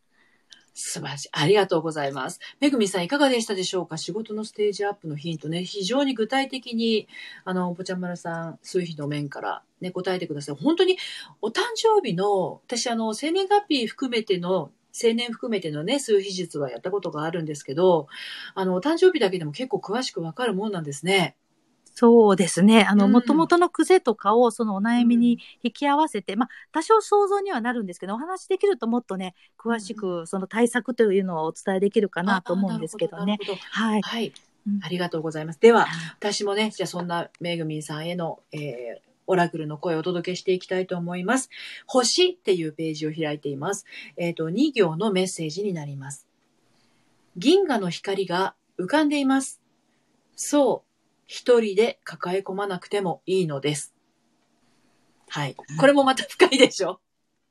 [0.74, 1.28] 素晴らしい。
[1.32, 2.40] ありがとうございます。
[2.60, 3.98] めぐみさんいかがでしたでしょうか？
[3.98, 7.08] 仕事のステージアップのヒントね、非常に具体的に、
[7.44, 10.56] あの、ぽちゃまるさん、数日の面からね、答えてください。
[10.56, 10.96] 本当に、
[11.42, 18.08] お誕生日の、私あの、生年月日含めての、青年含めてのね、数日術はやったことがあるんですけど、
[18.54, 21.36] あの、お誕生日だけでも結構詳しくわかるもんなんですね。
[21.94, 22.84] そうですね。
[22.84, 33.38] あの、うんもともとの癖とかをそのお悩みに引き合わせて、まあ、多少想像にはなるんですけど、お話できるともっとね、詳しくその対策というのをお伝えできるかなと思うんですけどね。
[33.46, 33.54] ど。
[33.54, 34.02] はい。
[34.02, 34.32] はい
[34.66, 34.80] うん。
[34.82, 35.60] ありがとうございます。
[35.60, 35.86] では、
[36.18, 41.48] 私もね、じゃあそんなめぐみんさんへの、えーオラクルの声をお届けしていきたいと思います。
[41.86, 43.86] 星っていうページを開いています。
[44.16, 46.26] えっ、と、2行のメッセージになります。
[47.36, 49.60] 銀河の光が浮かんでいます。
[50.34, 50.91] そう、
[51.26, 53.94] 一人で抱え込まなくてもいいのです。
[55.28, 55.56] はい。
[55.78, 57.00] これもまた深いでしょ？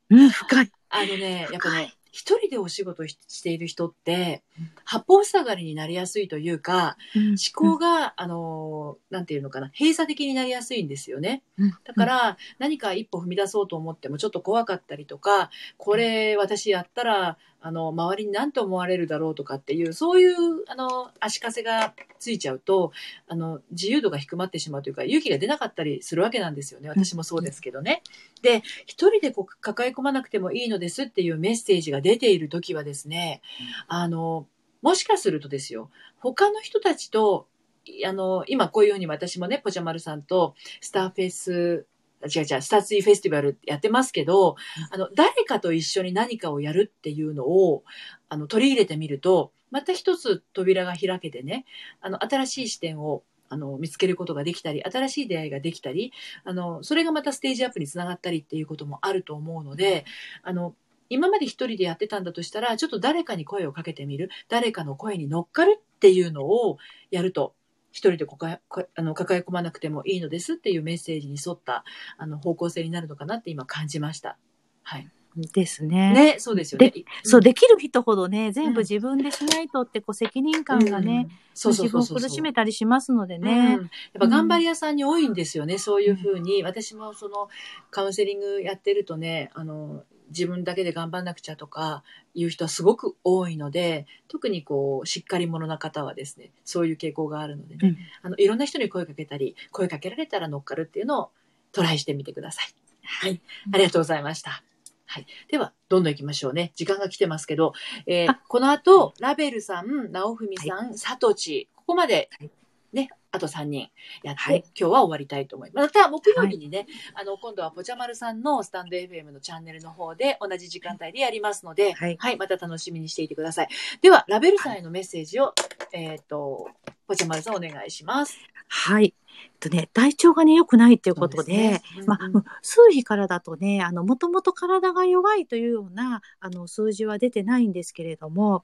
[0.10, 0.72] うん、深い。
[0.90, 4.44] あのね、やっぱ深ね、一人でお仕事ししている人って、
[4.84, 7.38] 八方塞がりになりやすいというか、思
[7.74, 11.42] 考が、あのー、なんていうのかな、閉鎖的になりやすいんですよね。
[11.58, 22.92] うんだから、何か一歩踏み出そうと思ってもちょっと怖かったりとか、これ私やったら、あの、周りに何と思われるだろうとかっていう、そういう、あの、足かせがついちゃうと、
[23.28, 26.90] あの、自由度が低まってしまうというか、勇気が出なかったりするわけなんですよね。
[26.90, 28.02] 私もそうですけどね。
[28.42, 33.42] で、一人でこう抱え込まなくてもいいのですっていうメッセージが出ているときはですね、
[33.88, 34.48] あの、
[34.82, 37.48] もしかするとですよ、他の人たちと、
[37.86, 41.86] いあの、今こういうふうに私もね、ポチャマルさんとスターフェス、
[42.28, 44.56] 違う違う、スターツイーフェスティバルやってますけど、
[44.92, 47.84] あの、誰かと一緒に何かをやるっていうのを、
[48.30, 51.66] あの、取り入れてみると、また一つ扉が開けてね、
[52.02, 60.06] あの、新しい視点を、あの、見つけることができたり、新しい出会いができたり、あの、それがまたステージアップにつながったりっていうこともあると思うので、
[60.44, 60.76] あの、
[61.10, 66.78] 今まで一人でやってたんだとしたら、ちょっと誰かに声をかけてみる、誰かの声に乗っかるっていうのを
[67.12, 67.54] やると、
[67.92, 71.84] 一人でこかこあの抱え込まなくてもいいのですっていうメッセージに沿った
[72.18, 74.38] あの方向性になるのかなって今感じました。
[74.84, 75.10] はい。
[75.36, 76.12] ですね。
[76.14, 76.94] ね、そうですよね。
[77.24, 83.70] そう、できる人ほどね、全部自分でしないとって、こう、責任感がね、自分を苦しめたりしますのでうんね。
[83.72, 83.80] やっ
[84.20, 86.64] ぱ頑張り屋さんに多いんですよね、そういうふうに。
[86.64, 87.48] 私もその
[87.92, 101.32] カウンセリングやってるとね、あの、自分だけで頑張んなくちゃとかいう人はすごく多いので、特にこう、しっかり者な方はですね、そういう傾向があるのでね、うんあの、いろんな人に声かけたり、声かけられたら乗っかるっていうのを
[101.72, 102.66] トライしてみてください。
[103.04, 103.42] はい。
[103.74, 104.64] ありがとうございました。
[105.06, 105.26] はい。
[105.50, 106.72] では、どんどん行きましょうね。
[106.76, 107.74] 時間が来てますけど、
[108.06, 112.52] えーあこの後、ラベルさん、直文さん、さとち、ここまではい、
[112.94, 113.90] ね、あと3人
[114.24, 115.86] やって、はい今日は終わりたいと思います。
[115.96, 123.70] また、木曜日にね、あの、今度はぽちゃまるさんのスタンド FM のチャンネルの方で同じ時間帯でやりますので、はいまた楽しみにしていてください。
[124.02, 125.54] では、ラベルさんへのメッセージを、
[125.94, 126.70] えっ、と、
[127.08, 128.38] ぽちゃまるさんお願いします。
[128.68, 129.14] はい。
[129.44, 138.64] えっとね、体調がね、良くないっていうことで、ですねまあ、うんうん数日からだとね、あの、もともと体が弱いというような、あの、数字は出てないんですけれども、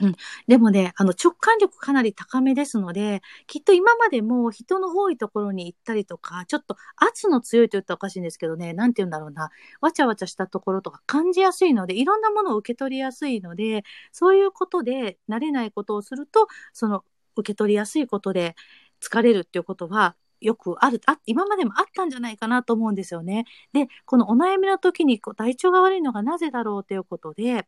[0.00, 0.14] うん。
[0.46, 9.48] でもね、あの、直感力かなり高めですので、きっと今までも人の多いところに行ったりとか、ちょっと圧の強いと言ったらおかしいんですけどね、なんて言うんだろうな、
[9.80, 17.02] わちゃわちゃしたところとか感じやすいので、いろんなものを受け取りやすいので、そういうことで慣れないことをすると、その、
[17.38, 18.54] 受け取りやすいことで
[19.02, 23.44] 疲れるっていうことは、よくあるあ、今までもあったんじゃないかなと思うんですよね。
[23.72, 27.66] で、このお悩みの時にこう体調が悪いのがなぜだろうということで、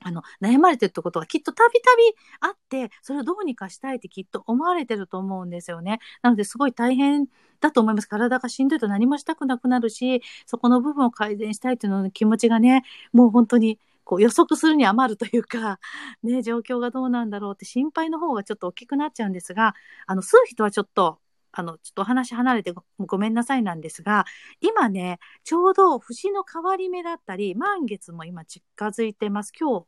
[0.00, 2.02] あの、悩まれてるってことがきっとたびたび
[2.40, 5.98] あって、それをどうにかしたいってきっと思われてると思うんですよね。
[6.22, 7.26] なので、すごい大変
[7.60, 8.06] だと思います。
[8.08, 15.80] 体がしんどいと何もしたくなくなるし、そこの部分を改善したいというのの気持ちがね、もう本当に、こう予測するに余るというか、
[16.22, 19.74] ね、状況がどうなんだろうって心配の方がちょっと大きくなっちゃうんですが、
[20.06, 21.18] あの、数人はちょっと、
[21.58, 24.26] あの、ちょっとお話離れてごめんなさいなんですが、
[24.60, 29.52] 今ね、ちょうど節の変わり目だったり、満月も今近づいてます。
[29.58, 29.86] 今日、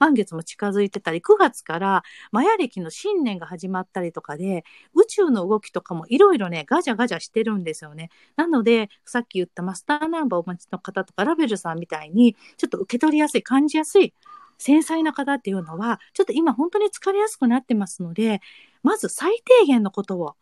[0.00, 8.10] 満月も近づいてたり、9月からマヤ暦の新年が始まったりとかで、宇宙の動きとかもいろいろね、ガジャガジャしてるんですよね。
[8.34, 14.12] なので、さっき言ったマスターナンバーお持ちの方とか、ラベルさんみたいに、ちょっと受け取りやすい、感じやすい、
[14.58, 18.40] 繊細な方っていうのは、ちょっと今本当に疲れやすくなってますので、
[18.82, 20.36] まず最低限のことを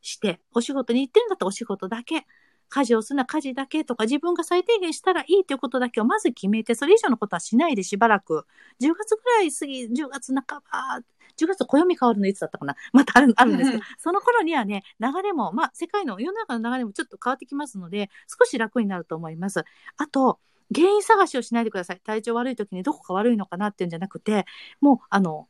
[0.00, 2.26] して、お仕事に行ってるんだったらお仕事だけ、
[2.68, 8.46] 家事をするなら家事だけとか、自分が最低限したらいいということだけをまず決めて、それ以上のことはしないでしばらく、
[8.80, 11.02] 10月ぐらい過ぎ、10月半ば、
[11.36, 12.76] 10月暦変わるのいつだったかな。
[12.92, 19.64] またあるあるんですけど、その頃にはね、流れも、まあ、世界の世の中の流れもちょっと変わってきますので、少し楽になると思います。
[19.96, 20.38] あと、
[20.74, 22.00] 原因探しをしないでください。
[22.00, 24.44] 体調悪い時にどこか悪いのかなっていうんじゃなくて、
[24.80, 25.48] もう、あの、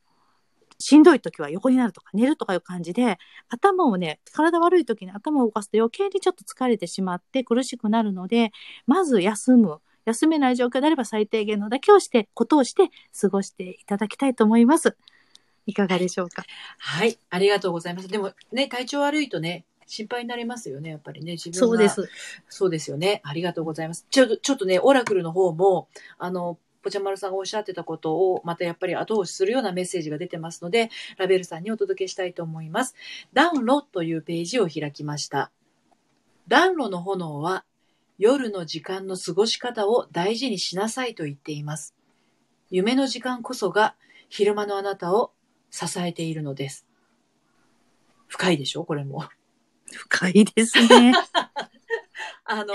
[0.79, 3.17] しんどい時は横になるとか寝るとかいう感じで、
[3.49, 8.51] 頭をね、体悪い時に頭を動かすと余計にちょっと疲れてしまって苦しくなるので、
[8.87, 9.79] まず休む。
[10.05, 12.89] 休めない状況であれば最低限のだけをして、ことをして
[13.19, 14.95] 過ごしていただきたいと思います。
[15.67, 16.43] いかがでしょうか？
[16.79, 18.07] はい、ありがとうございます。
[18.07, 21.33] でもね、体調悪いとね、心配になりますよね、やっぱりね。
[21.33, 22.09] 自分がそうです。
[22.47, 23.21] そうですよね。
[23.23, 24.07] ありがとうございます。
[24.09, 32.95] ちょっと、ちょっとね、オラクルの方も、あの、ぽちゃまるさんがおっしゃってたことを、またやっぱり後押しするようなメッセージが出てますので、ラベルさんにお届けしたいと思います。
[33.33, 35.51] 暖炉というページを開きました。
[36.47, 37.65] 暖炉の炎は、
[38.17, 41.95] 夜の時間の過ごし方を大事にしなさいと言っています。
[42.69, 43.95] 夢の時間こそが
[44.29, 45.31] 昼間のあなたを
[45.71, 46.85] 支えているのです。
[48.27, 48.83] 深いでしょ？
[48.83, 49.27] これも。
[49.91, 51.13] 深いですね。
[52.43, 52.73] あの、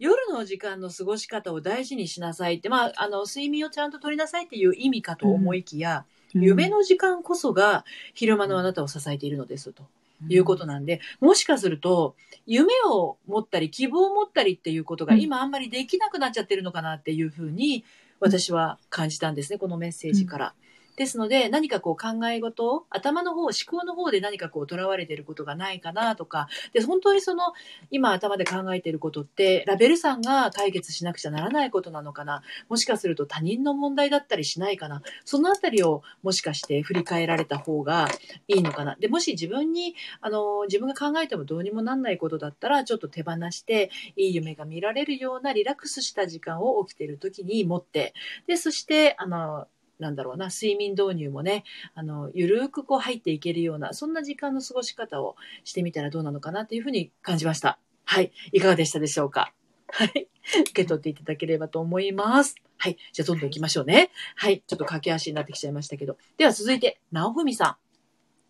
[0.00, 7.84] 夜の時間の過ごし方を大事にしなさいって、まあ、あの、睡眠をちゃんと取りなさいっていう意味かと思いきや、夢の時間こそが
[8.14, 9.82] 昼間のあなたを支えているのですと
[10.28, 15.20] いうことなんで、もしかすると、夢を持ったり希望を持ったりっていうことがうん。
[15.20, 17.84] 今あんまりできなくなっちゃってるのかなっていうふうに
[18.20, 20.54] 私は感じたんですね、このメッセージから。
[21.00, 27.54] ですので、何かこう考え事、頭の方、思考の方で何かこう囚われていることがないかなとか、で、本当にその、
[27.90, 38.06] 今頭で考えていることって、ラベルさんが解決しなくちゃならないことなのかな、もしかすると他人の問題だったりしないかな、そのあたりをもしかして振り返られた方が
[38.46, 38.94] いいのかな。
[38.96, 48.12] で、もし自分に、あの、自分が考えてもどうにもなんないことだったら、ちょっと手放して、いい夢が見られるようなリラックスした時間を起きている時に持って、
[48.46, 49.66] で、そして、あの、
[50.00, 57.78] なんだろうな、睡眠導入もね、あの、ゆるーくこう入っていけるような、そんな時間の過ごし方をしてみたらどうなのかなというふうに感じました。
[58.04, 58.32] はい。
[58.50, 59.52] いかがでしたでしょうか？
[59.88, 60.28] はい。
[60.60, 62.56] 受け取っていただければと思います。
[62.78, 62.96] はい。
[63.12, 64.10] じゃあどんどん行きましょうね。
[64.36, 64.62] はい。
[64.66, 66.16] ちょっと駆け足になってきちゃいましたけど。
[66.38, 67.89] では続いて、なおふみさん。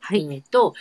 [0.01, 0.27] はい。
[0.33, 0.75] えっ、と、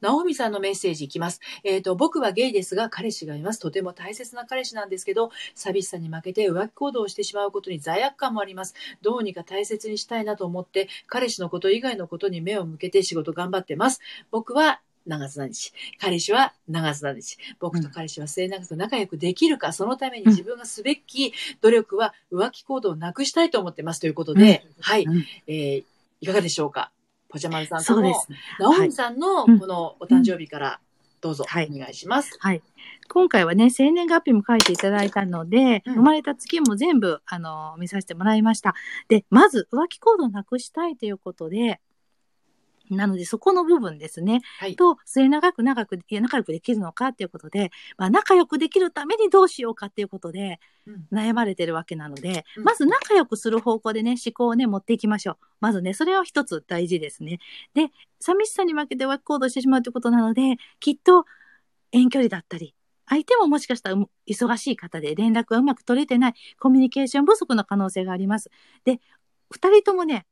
[0.00, 1.40] ナオミさんのメッセージいきます。
[1.62, 3.60] えっ、と、僕はゲイですが、彼氏がいます。
[3.60, 8.74] とても大切な彼氏なんですけど、寂しさに負けて浮気行動をしてしまうことに罪悪感もあります。
[9.00, 14.00] どうにか大切にしたいなと思って、彼氏のこと以外のことに目を向けて仕事頑張ってます。
[14.30, 15.72] 僕は長津何日。
[16.00, 17.36] 彼氏は長津何日。
[17.60, 24.00] 僕と彼氏は末永く仲良くできるか、そのために自分がすべき努力は浮気行動をなくしたいと思ってます。
[24.00, 25.84] ということで、はい、うんえー
[26.20, 26.90] いかがでしょうか？
[27.34, 28.38] ポチャマルさんともそうですね。
[28.60, 30.80] ナオミさんのはいこのお誕生日から
[31.20, 32.36] どうぞはいお願いします。
[32.38, 32.62] はい。
[33.08, 38.76] 今回はね、生年月日も書いていただいたので、うん生まれた月も全部、あの、見させてもらいました。
[39.08, 41.80] で、まず、浮気行動をなくしたいということで、
[42.90, 44.42] なので、そこの部分ですね。
[44.58, 44.76] はい。
[44.76, 55.36] と、末永く長く、仲良くできるのかっていうことで、まあ、仲良くできるためにどうしようかっていうことで、うん悩まれてるわけなので、うんまず仲良くする方向でね、思考をね、持っていきましょう。
[55.60, 57.38] まずね、それは一つ大事ですね。
[57.72, 61.24] で、寂しさに負けて浮気行動してしまうということなので、きっと
[61.92, 62.74] 遠距離だったり、
[63.06, 68.50] 相手ももしかしたらう忙しい方で連絡がうまく取れてないコミュニケーション不足の可能性があります。
[68.84, 69.00] で、
[69.50, 70.26] 二人ともね、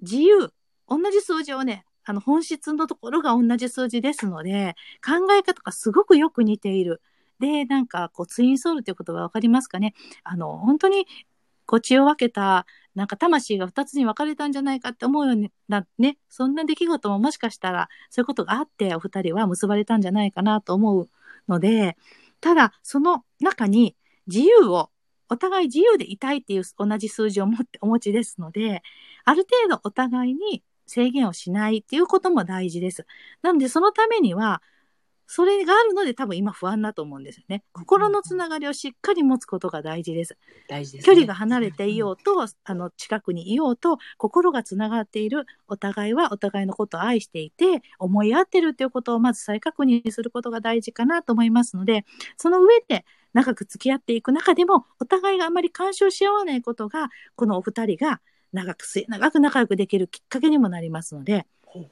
[0.00, 0.52] 自由、
[0.88, 4.74] 同じ数字をね、あの本質のところが同じ数字ですので、
[5.04, 7.02] 考え方がすごくよく似ている。
[7.38, 9.94] で、なんか、こう、ツインソウルということがわかりますかね？
[10.24, 11.06] あの、本当に、
[11.64, 21.08] こう、血を分けた、なんか魂が二つに分かれたんじゃないかって思うような、ね、そんな出来事ももしかしたら、そういうことがあって、お二人は結ばれたんじゃないかなと思う
[21.48, 21.96] ので、
[22.40, 23.96] ただ、その中に
[24.26, 24.90] 自由を、
[25.30, 28.82] お互い自由でいたいっていう同じ数字を持ってお持ちですので、
[29.24, 33.06] ある程度お互いに制限をしないっていうことも大事です。
[33.42, 34.62] なので、そのためには、
[35.32, 37.62] それがあるので多分今不安だと思うんですよね。
[37.72, 40.36] 心のつながりをしっかり持つことが大事です。
[40.68, 41.06] 大事です、ね。
[41.06, 52.04] 距離が離れていようと、あの、近くにいようと、心がつながっている、お互いはお互いのことを愛していて、思い合ってるっていうことをまず再確認することが大事かなと思いますので、
[52.36, 58.20] その上で長く付き合っていく中でも、お互いがあまり干渉し合わないことが、このお二人が
[58.52, 61.46] 長く末長く仲良くできるきっかけにもなりますので、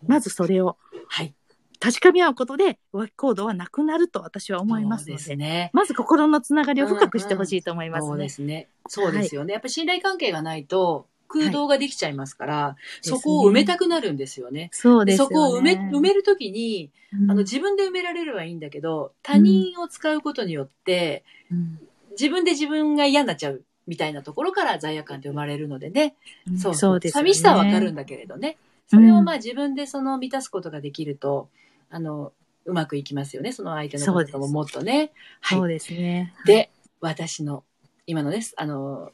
[0.06, 0.76] まずそれを
[1.08, 1.34] はい。
[1.80, 5.70] 確かめ合うことで浮気行動はなくなると私は思いますので、すね。
[5.72, 8.28] まず心のつながりを深くしてほしいと思いますそうでね。
[8.28, 8.68] すね。
[8.88, 9.52] そうですよね。
[9.52, 14.70] やっぱり信頼関係がないと空洞ができちゃいますから、そこを埋めたくなるんですよね。
[14.72, 15.34] そうですよね。
[15.34, 21.78] そこを埋め、埋めるときに、うんあの、自分で埋められればいいんだけど、他人を使うことによって、うん
[22.18, 26.14] 自分で自分が嫌になっちゃうみたいなところから罪悪感って生まれるのでね。
[26.48, 28.58] うんそうそうですよね寂しさはわかるんだけれどね。
[28.86, 31.48] それをまあ自分でその満たすことができると、
[31.90, 32.32] あの、
[32.66, 33.52] うまくいきますよね。
[33.52, 35.10] その相手のこととももっとね。
[35.40, 35.58] はい。
[35.58, 36.34] そうですね。
[36.44, 36.70] で、
[37.00, 37.64] 私の、
[38.06, 39.12] 今のね、あの、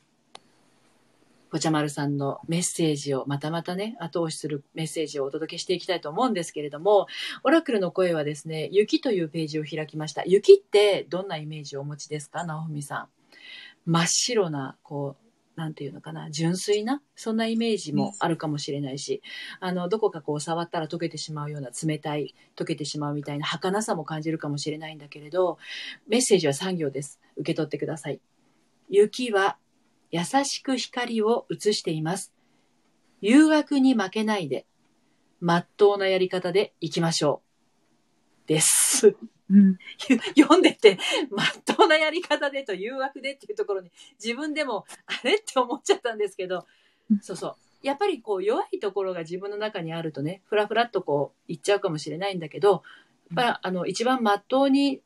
[1.51, 7.07] ぽちゃまるさんのメッセージを、またまたね、後押しするメッセージをお届けしていきたいと思うんですけれども、
[7.45, 10.25] オラクルの声はですね、雪というページを開きました。
[10.25, 13.09] 雪ってどんなイメージをお持ちですか直文さん。
[13.87, 15.25] 真っ白な、こう、
[15.57, 19.23] なんていうのかな、純粋な、そんなイメージもあるかもしれないし、
[19.61, 25.59] あの、どこかこう触ったら溶けてしまうような冷たい、溶けてしまうみたいな儚さも感じるかもしれないんだけれど、
[26.09, 27.21] メッセージは3行です。
[27.37, 28.21] 受け取ってください。
[28.89, 29.59] 雪は
[30.11, 32.33] 優しく光を映しています。
[33.21, 34.67] 誘惑に負けないで、
[35.41, 37.43] まっとうなやり方で行きましょ
[38.45, 38.49] う。
[38.49, 39.17] です。
[39.51, 39.79] うん。
[40.37, 40.99] 読んでて、
[41.31, 43.91] まっとうなやり方でと誘惑でっていうところに
[44.23, 46.67] 自分でもあれって思っちゃったんですけど
[47.11, 47.57] うん、そうそう。
[47.83, 52.83] やっぱりこう弱いところが自分の中にあるとね、ふらふらっとこう言っちゃうかもしれないんだけど、やっ
[53.35, 55.03] ぱりあの一番まっとうに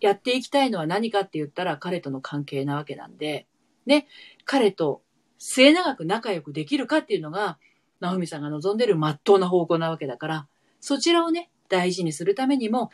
[0.00, 3.46] やっていきたいのは何かって言ったら彼との関係なわけなんで、
[3.84, 4.06] ね、
[4.44, 5.02] 彼と
[5.38, 7.58] 末永く仲良くできるかっていうのが、
[8.00, 10.48] 直美さんが望んでるまっとうな方向なわけだから、
[10.80, 12.90] そちらをね、大事にするためにも、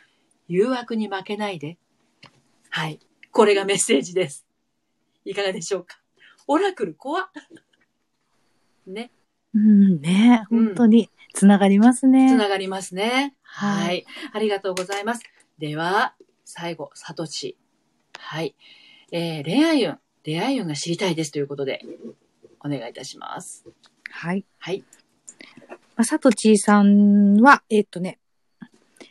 [0.49, 1.77] 誘惑に負けないで。
[2.69, 2.99] はい。
[3.31, 4.45] これがメッセージです。
[5.23, 5.99] いかがでしょうか？
[6.47, 7.29] オラクル怖っ。
[8.87, 9.11] ね。
[9.53, 12.35] うんね、うん本当につながりますつね。
[12.35, 13.35] ながりますね。
[13.43, 13.85] はい。
[13.85, 15.21] はいありがとうございます。
[15.59, 17.55] では、最後、サトチ。
[18.17, 18.55] はい。
[19.11, 21.81] えー、恋愛運、出会い運が知りたいですということで、
[22.59, 23.65] お願いいたします。
[24.09, 24.45] はい。
[24.57, 24.83] はい。
[25.95, 28.19] まあ、サトチーさんは、えっとね、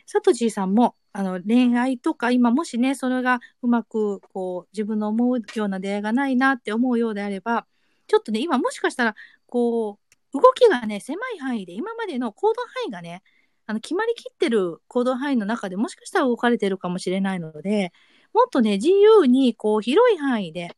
[0.05, 7.65] サトチーさんも、あの、恋愛とか、今もしね、それがうまく、こう、自分の思うような出会いがないなって思うようであれば、
[8.07, 9.15] ちょっとね、今もしかしたら、
[9.45, 9.99] こ
[10.33, 13.21] う、動きがね、狭い範囲で、今までの行動範囲がね、
[13.65, 17.91] あの、決まりきってる行動範囲の中でもしかしたら動かれてるかもしれないので、
[18.33, 20.73] もっとね、自由に、こう、広い範囲で、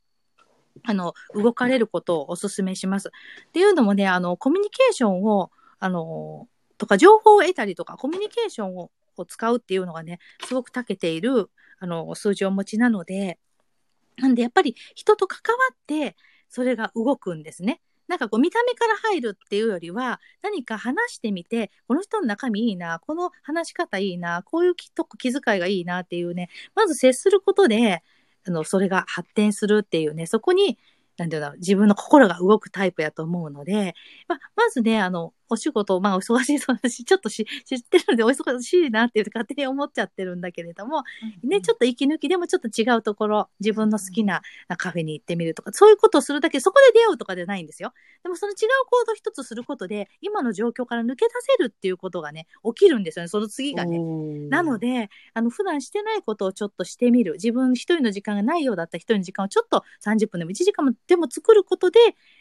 [0.82, 3.10] あの、動かれることをお勧めします。
[3.10, 6.48] っていうのもね、あの、コミュニケーションを、あの、
[6.80, 11.50] とか情報を得たりとかコミュニケーションをを使うっていうのがね、すごく長けている
[11.80, 13.40] あの数字をお持ちなので、
[14.18, 16.16] なんでやっぱり人と関わって
[16.50, 17.82] それが動くんですね。
[18.08, 28.04] なんかこう見た目から入るっていうよりは何か話してみてこの人の中身いいなこの話し方いいなこういう気気遣いがいいなっていうねまず接することで
[28.46, 30.78] あのそれが発展するっていうねそこに
[31.18, 33.96] なんていうの自分の心が動くタイプやと思うので、
[34.28, 41.04] ままずねあのお仕事、まあ、お忙しいそうだし、ちょっとし知ってるので、お忙しいなって勝手に思っちゃってるんだけれども、
[41.44, 44.42] うん、ね、ちょっと息抜きでもちょっと違うところ、自分の好きな
[44.78, 47.94] カフェに行ってみるとか、そういうことをするだけ、そこで出会うとかじゃないんですよ。
[48.24, 48.58] でも、その違う
[48.90, 54.00] 行動一つすることで、今の状況から抜け出せるっていうことがね、起きるんですよね、その次がね。
[54.50, 57.34] なので、あの、普段してないことをちょっとしてみる。
[57.34, 62.00] 自分一人の時間がないようだった一人の時間をちょっと30分でも1時間でも作ることで、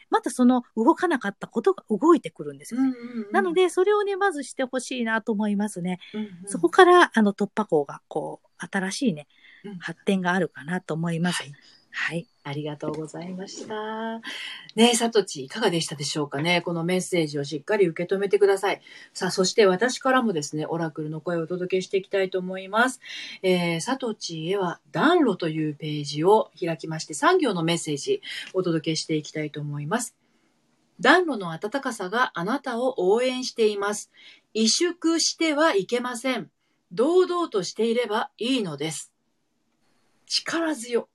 [0.09, 2.93] またその動かなかったことが動いてくるんですよね。
[3.01, 5.99] うんうんうん、なので、それをね、まずしてほしいなと思いますね。
[6.13, 9.27] うんうん、そこから、あの、突破口が、こう、新しいね、
[9.79, 11.43] 発展があるかなと思います。
[11.43, 11.53] はい
[11.93, 12.25] はい。
[12.45, 14.19] ありがとうございました。
[14.77, 16.61] ねえ、さとち、いかがでしたでしょうかね？
[16.61, 18.81] このメッセージをしっかり受け止めてください。
[19.13, 23.01] さあ、そして私からもですね、オラクルの声をお届けしていきたいと思います。
[23.43, 28.21] えー、さとちへは暖炉というページを開きまして、産業のメッセージ
[28.53, 30.15] をお届けしていきたいと思います。
[31.01, 34.11] 暖炉の暖かさがあなたを応援しています。
[34.55, 36.49] 萎縮してはいけません。
[36.91, 39.11] 堂々としていればいいのです。
[40.27, 41.09] 力強。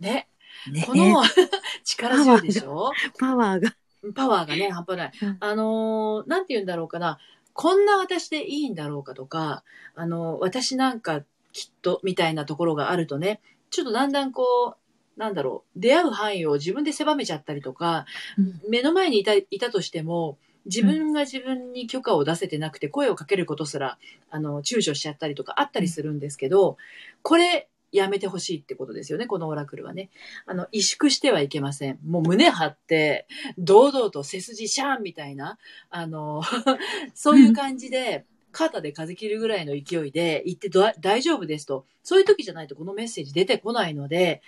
[0.00, 0.28] ね。
[0.70, 1.22] ねこの
[1.84, 2.90] 力強いでしょ？
[3.18, 3.76] パワーが。
[4.14, 5.12] パワーがね、半端ない。
[5.22, 7.18] うん、あのー、なんて言うんだろうかな。
[7.52, 9.62] こんな私でいいんだろうかとか、
[9.94, 11.22] あのー、私なんか
[11.52, 14.83] きっとみたいなところがあるとね、ちょっとだんだんこう、
[15.16, 18.06] なんだろう、出会う範囲を自分で狭めちゃったりとか、
[18.38, 23.98] うん、目の前にいたいたとしても、自分が自分に許可を出せてなくて声をかけることすら、
[24.30, 26.76] あの、躊躇しちゃったりとかあったりするんですけど、
[27.22, 30.10] これ、やめてほしいってことですよね、このオラクルはね。
[30.46, 31.98] あの、萎縮してはいけません。
[32.04, 35.58] もう胸張って、堂々と背筋シャンみたいな、
[35.90, 36.42] あの、
[37.14, 38.24] そういう感じで、
[38.54, 41.84] 肩で風切るぐらいの勢いで言って大丈夫ですと。
[42.02, 44.42] そういう時じゃないとこのメッセージ出てこないので、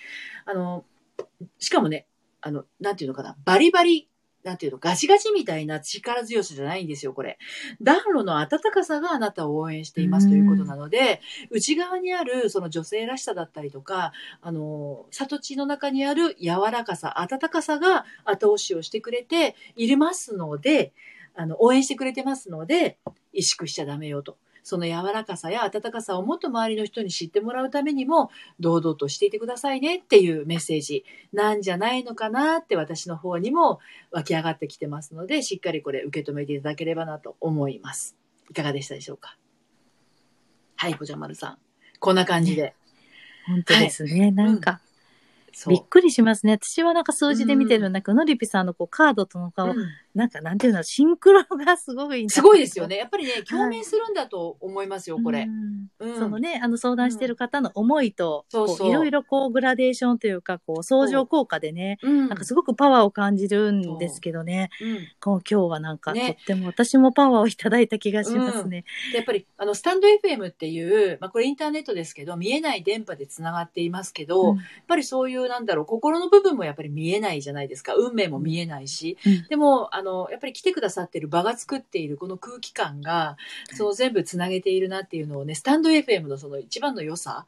[0.45, 0.85] あの、
[1.59, 2.07] しかもね、
[2.41, 4.09] あの、なんていうのかな、バリバリ
[4.47, 7.37] なんていうの、ガチガチみたいな力強さじゃないんですよ、これ。
[7.83, 20.93] 暖炉の温かさがあなたを応援していますということなので、内側にあるその女性らしさだったりとか、あの、里地の中にある柔らかさ、温かさが後押しをしてくれていますので、
[21.35, 22.99] あの、応援してくれてますので、
[23.37, 24.39] 萎縮しちゃダメよと。
[24.63, 33.79] その柔らかさや温かさをもっと周りの人に知ってもらうためにも、堂々としていてくださいねっていうメッセージなんじゃないのかなって私の方にも
[34.11, 38.17] 湧き上がってきてますので、しっかりこれ受け止めていただければなと思います。
[38.51, 39.37] いかがでしたでしょうか？
[40.75, 41.59] はい、こじゃまるさん。
[42.01, 42.75] こんな感じで。
[43.47, 44.21] 本当ですね。
[44.21, 44.81] はい、なんか、
[45.69, 46.53] びっくりしますね。
[46.53, 49.77] 私はなんか数字で見てるんだけど、のりぴさんのこうカードとの顔、うん、
[50.15, 52.97] なんかなんていうの、シンクロがすごいすごいですよね。
[52.97, 55.49] やっぱりね、共鳴するんだと思いますよ、これ。
[55.99, 64.69] うん、そのね、あの相談してる方の思いと、いろいろこうグラデーションというか、こう相乗効果でね、なんかすごくパワーを感じるんですけどね、
[65.21, 68.85] こう今日はなんか、とっても私もパワーをいただいた気がしますね。
[69.15, 77.95] やっぱり、あの、スタンド FM っていう、まあこれインターネットですけど、見えない電波でつながっていますけど、やっぱりそういうなんだろう、心の部分もやっぱり見えないじゃないですか。
[77.95, 79.17] 運命も見えないし。
[79.25, 83.37] うん、でも、あの、やっぱり来てくださってる場が作っているこの空気感が、
[83.75, 87.47] そう全部つなげているなっていうのをね、スタンド FM のその一番の良さ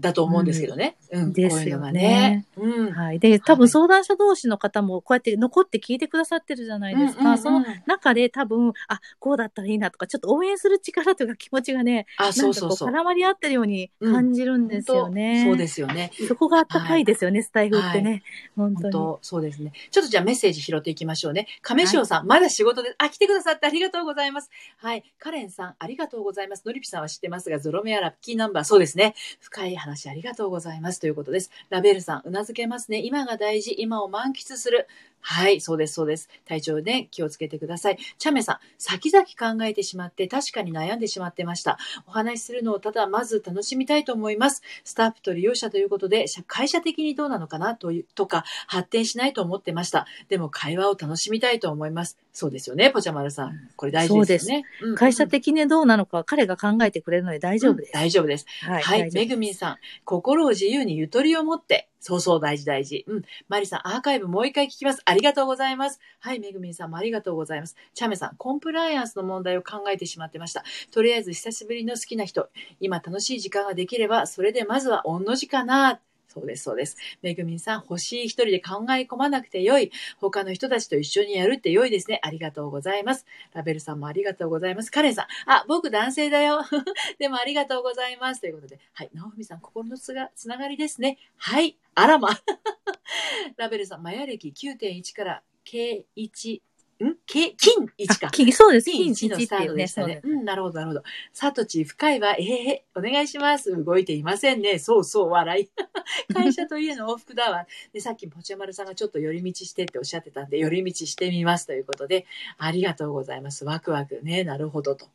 [0.00, 0.96] だと思うんですけどね。
[1.12, 1.32] うん。
[1.32, 2.46] ですよね。
[2.56, 2.92] うん。
[2.92, 3.18] はい。
[3.20, 7.38] で、多分相談者同士の方もこうやって残って聞いてくださってるじゃないですか。
[7.38, 12.88] その中で多分、あ、こうだったらいいなとか、ちょっと応援する力というか気持ちがね、あ、そうそうそう。
[12.88, 15.44] 絡まり合ってるように感じるんですよね。
[15.46, 16.10] そうですよね。
[16.26, 18.22] そこがあったかいですよね、スタイフってね。
[18.56, 19.18] 本当に。
[19.22, 19.72] そうですね。
[19.90, 21.46] ちょっとじゃあメッセージ拾っていきましょうね。
[21.62, 24.50] 亀塩さん、まだ仕事で、あ、来てくださってありがとうございます。
[24.78, 25.04] はい。
[25.18, 26.64] カレンさん、ありがとうございます。
[26.66, 29.14] のりぴさんは知ってますが、ゾロメアラッキーナンバー、そうですね。
[29.40, 31.00] 深い話ありがとうございます。
[31.00, 31.50] ということです。
[31.68, 33.00] ラベルさん、うなずけますね。
[33.04, 34.88] 今が大事、今を満喫する。
[35.26, 36.28] はい、そうです、そうです。
[36.44, 37.98] 体調で気をつけてください。
[38.18, 41.78] チャメさん、先々考えてしまって確かに悩んでしまってました。
[42.06, 44.62] お話しするのをただまず楽しみたいと思います。
[44.84, 50.06] スタッフと利用者ということで、会社的にどうなのかなという、とか、発展しないと思ってました。
[50.28, 52.18] でも会話を楽しみたいと思います。
[52.34, 53.70] そうですよね、ポチャマルさん。
[53.76, 54.64] これ大事ですよね。
[54.82, 57.92] うん、会社的にどうなのか彼が考えてくれるので大丈夫です。
[57.94, 58.46] うん、大丈夫です。
[58.60, 58.82] はい。
[58.82, 63.02] はい、めぐみんさん、心を自由にゆとりを持って、そうそう、大事大事。
[63.08, 63.22] うん。
[63.48, 65.00] マリさん、アーカイブもう一回聞きます。
[65.06, 66.00] ありがとうございます。
[66.20, 67.76] はい、めぐみんさんもありがとうございます。
[67.94, 70.64] チャメさん、コンプライアンスの問題を考えてしまってました。
[70.90, 75.98] とりあえず、久しぶりの好きな人、今楽しい時間ができれば、それでまずはおんの字かな。
[76.34, 76.96] そうです、そうです。
[77.22, 79.92] めぐみんさん、欲しい一人で考え込まなくてよい。
[80.20, 82.18] 他の人たちと一緒にやるって良いですね。
[82.22, 83.24] ありがとうございます。
[83.52, 84.90] ラベルさんもありがとうございます。
[84.90, 86.64] カレンさん、あ、僕男性だよ。
[87.20, 88.40] でもありがとうございます。
[88.40, 91.18] ということで、はい、ナオミさん、心のつがつながりですね。
[91.36, 92.30] はい、あらま。
[93.56, 96.62] ラベルさん、マヤ歴9.1から K1、
[97.02, 97.16] ん？
[97.26, 98.30] け金1か。
[98.30, 98.90] 金そうです。
[98.90, 100.20] 金金1のスタートでしたね。
[100.22, 101.02] そうん、なるほど、なるほど。
[101.32, 103.82] サトチ、深いは、ええお願いします。
[103.82, 104.78] 動いていませんね。
[104.78, 105.68] そうそう、笑い。
[106.32, 107.66] 会社と家の往復だわ。
[107.92, 112.26] で、さっき、ポチャマルさんがちょっと寄り道してっておっしゃってたんで、寄り道してみますということで、
[112.58, 113.64] ありがとうございます。
[113.64, 114.44] ワクワクね。
[114.44, 115.08] なるほどと。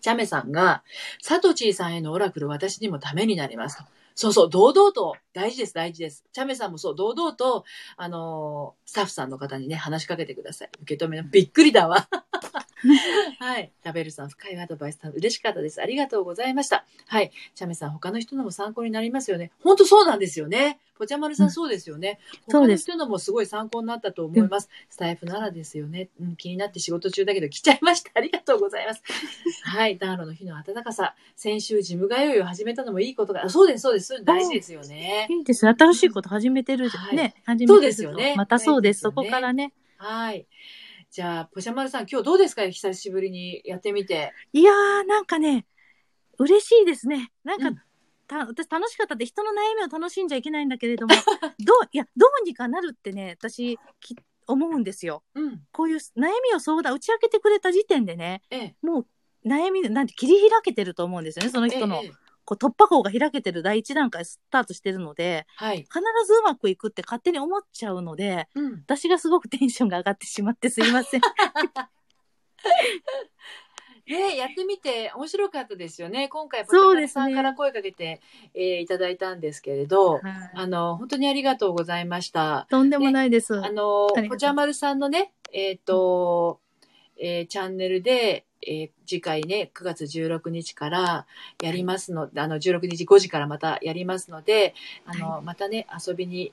[0.00, 0.82] チャメさんが、
[1.22, 3.84] サトチーさんへのオラクル、私にもためになりますと。
[4.14, 6.24] そうそう、堂々と、大事です、大事です。
[6.32, 7.64] チャメさんもそう、堂々と、
[7.96, 10.68] あのースタッフさんの方にね、話しかけてください。
[10.82, 12.08] 受け止めの、びっくりだわ。
[13.40, 13.72] はい。
[13.82, 15.80] ラベルさん、深いアドバイスさん、嬉しかったです。
[15.80, 16.84] ありがとうございました。
[17.08, 17.32] はい。
[17.54, 19.50] チャメさん、他の人のも参考になりますよね。
[19.62, 20.78] 本当そうなんですよね。
[20.96, 22.18] ポチャマルさん、うんそうですよね。
[22.48, 24.68] そうです人のもすごい参考になったと思います。
[24.88, 26.08] スタイフならですよね。
[26.20, 28.10] うん、気になって仕事中だけど来ちゃいました。
[28.14, 29.02] ありがとうございます。
[29.64, 29.98] はい。
[29.98, 31.14] 暖炉の日の暖かさ。
[31.36, 34.24] 先週、ジム通いを始めたのもいいことが、あそうです、そうです。
[34.24, 35.26] 大事ですよね。
[35.30, 35.66] いいです。
[35.66, 37.04] 新しいこと始めてるじゃん。
[37.04, 37.34] はいね。
[37.44, 39.00] 始めてるそうですよねまたそうです。
[39.00, 39.72] そこからね。
[39.96, 40.46] はい。
[41.10, 42.68] じゃあ、ポチャマルさん、今日どうですか？
[42.68, 44.32] 久しぶりにやってみて。
[44.52, 45.66] いやー、なんかね、
[46.38, 47.30] 嬉しいですね。
[47.44, 47.78] なんか、うん
[48.26, 51.14] た私楽しかったって人の悩みを楽しんじゃいけないんだけれども、
[51.58, 54.16] どう、いや、どうにかなるってね、私、き
[54.46, 55.22] 思うんですよ。
[55.34, 55.62] うん。
[55.72, 58.76] こういう悩みを相談、打ち明けてくれた時点でね、ええ。
[58.82, 59.06] もう
[59.46, 61.50] 悩み、なんて切り開けてると思うんですよね。
[61.50, 62.10] その人の、え
[62.44, 65.78] こう突破口が開けてる第一段階スタートしてるので、はい。
[65.78, 68.82] 必ずうまくいくって勝手に思っちゃうので、うん。
[68.84, 71.20] 私がすごくテンションが上がってしまってすいません。
[74.06, 76.28] ねやってみて面白かったですよね。
[76.28, 78.20] 今回、ポチャそうですねマルさんから声かけて、
[78.54, 80.22] えーいただいたんですけれど、はい
[80.54, 82.66] あの、本当にありがとうございました。
[82.70, 83.54] とんでもないです。
[83.54, 86.60] あのありがとう、ポチャマルさんのね、えっ、と、
[87.16, 91.26] えーチャンネルで、えー次回ね、9月16日から
[91.62, 94.74] やりますので、あの、16日5時からまたやりますので、
[95.06, 96.52] あの、またね、遊びに、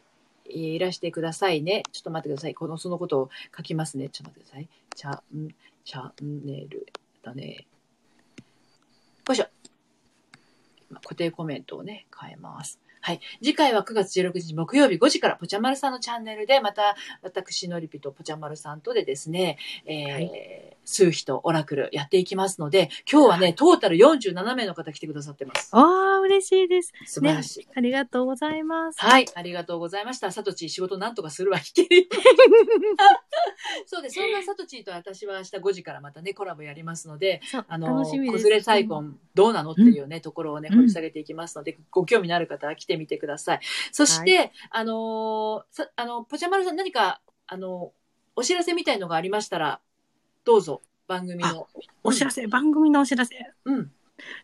[0.49, 1.83] えーいらしてくださいね。
[1.93, 2.55] ちょっと待ってください。
[2.55, 4.09] この、そのことを書きますね。
[4.09, 4.69] ちょっと待ってください。
[4.95, 6.87] チャン、チャンネル
[7.21, 7.67] だね。
[9.27, 9.47] よいしょ。
[11.03, 12.79] 固定コメントをね、変えます。
[13.03, 13.19] はい。
[13.41, 20.19] 次回は9月16日木曜日5時から、ぽちゃまるさんのチャンネルで、また、私のりぴとぽちゃまるさんとでですね、えーは
[20.85, 25.69] 数秘とオラクルやっていきますので、今日はね、トータル47名の方来てくださってます。
[25.71, 26.93] ああ、嬉しいです。
[27.05, 27.67] 素晴らしい。
[27.75, 28.99] ありがとうございます。
[28.99, 30.31] はい、ありがとうございました。
[30.31, 31.87] さとち、仕事なんとかするわ、弾け。
[33.85, 34.15] そうです。
[34.15, 38.05] そんなさとちと私は明日5時からまたね、コラボやりますので、あの。
[38.05, 43.59] 子連れサイコンどうなのっていうね、ところをね、うん掘り下げていきますので、ご興味のある方は来てみてください。
[43.91, 47.93] そして、あのーさ、あの、ぽちゃまるさん何か、あの、
[48.35, 49.81] お知らせみたいのがありましたら、
[50.43, 51.67] どうぞ、番組の。
[52.03, 53.35] お知らせ、番組のお知らせ。
[53.65, 53.91] うん。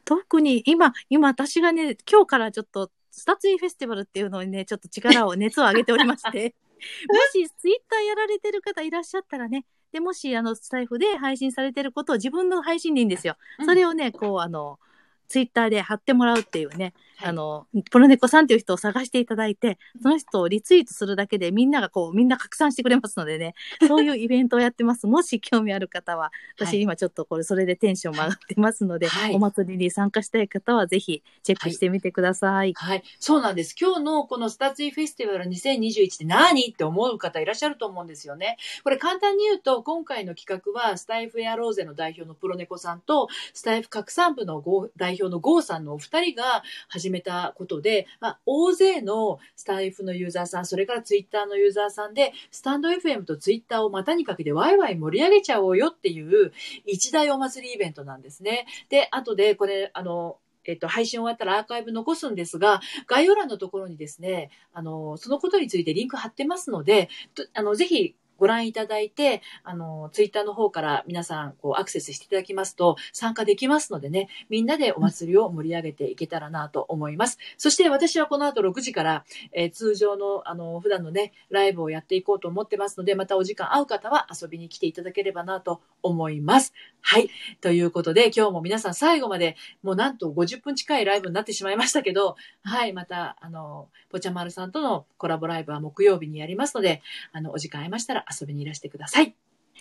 [0.06, 6.56] 特に今、今私がね、今日からちょっと、スタツイフェスティバルっていうのにね、ちょっと力を、熱を上げておりまして、
[7.10, 13.38] もしツイッターやられてる方いらっしゃったらね、で、もし、あの、スタイフで配信されてることを自分の配信でいいんですよ。
[13.66, 14.80] それをね、こう、あの、
[15.28, 16.94] ツイッターで貼ってもらうっていうね、はい
[17.24, 23.56] あの、プロネコさんっていう人を探していただいて、その人をリツイートするだけでみんながこう、みんな拡散してくれますのでね、
[23.88, 25.08] そういうイベントをやってます。
[25.08, 32.74] もし興味ある方は、はい私今ちょっとこれ、それでテンションも上がってますので、はいお祭りに参加したい方はぜひチェックしてみてください。
[32.74, 33.04] はい。
[33.20, 33.76] そうなんです。
[33.80, 38.58] 今日のこのスタツイフェスティバル2021って何って思う方いらっしゃると思うんですよね。
[38.84, 44.64] これ簡単に言うと、今回の企画は、スタイフやローゼの代表のプロネコさんと、スタイフ拡散部の
[44.96, 56.52] 代表のゴーさんのお二人が始めたことで、まあ、大勢のスタイフのユーザーさん、それからツイッターのユーザーさんで、スタンド FM とツイッターを股にかけてワイワイ盛り上げちゃおうよっていう
[56.86, 58.66] 一大お祭りイベントなんですね。
[58.90, 60.38] で、後でこれ、あの、
[60.68, 67.10] えっと、配信終わったらアーカイブ残すんですが、概要欄のところにですね、あの、そのことについてリンク貼ってますので、
[67.54, 77.38] あの、ぜひ、ご覧いただいて、あの、ツイッターの方から皆さん、こう、アクセスしていただきますと、参加できますのでね、みんなでお祭りを盛り上げていけたらなと思います。
[77.58, 86.74] そして私はこの後6時から、えー通常の、あの、普段のね、ライブをやっていこうと思ってますので、またお時間合う方は遊びに来ていただければなと思います。
[87.02, 87.30] はい。
[87.62, 92.94] ということで、今日も皆さん最後まで、もうなんと50分近いライブになってしまいましたけど、はい。
[92.94, 99.36] また、あの、ぽちゃまるさんとのコラボライブは木曜日にやりますので、あの、お時間合いましたら遊びにいらしてください。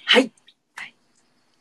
[0.04, 0.32] はい。
[0.76, 0.94] はい。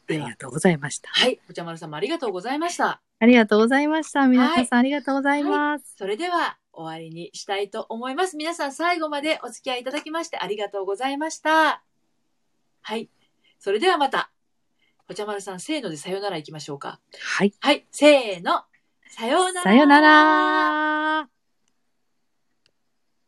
[0.08, 1.10] ありが、とうございました。
[1.12, 1.40] はい。
[1.48, 3.02] ぽちゃまるさんもありがとうございました。
[3.20, 4.28] ありがとうございました。
[4.28, 5.96] 皆さん、ありがとうございます。
[5.98, 8.38] それでは終わりにしたいと思います。
[8.38, 11.82] 皆さん最後までお付き合いいただきましてありがとうございました。
[12.82, 13.10] はい。
[13.60, 14.32] それではまた。
[15.08, 17.00] ぽちゃまるさん、せーのでさよなら行きましょうか。
[17.22, 17.54] はい。
[17.60, 17.86] はい。
[17.92, 18.64] せーの。
[19.10, 19.62] さようなら。
[19.64, 21.35] さよなら。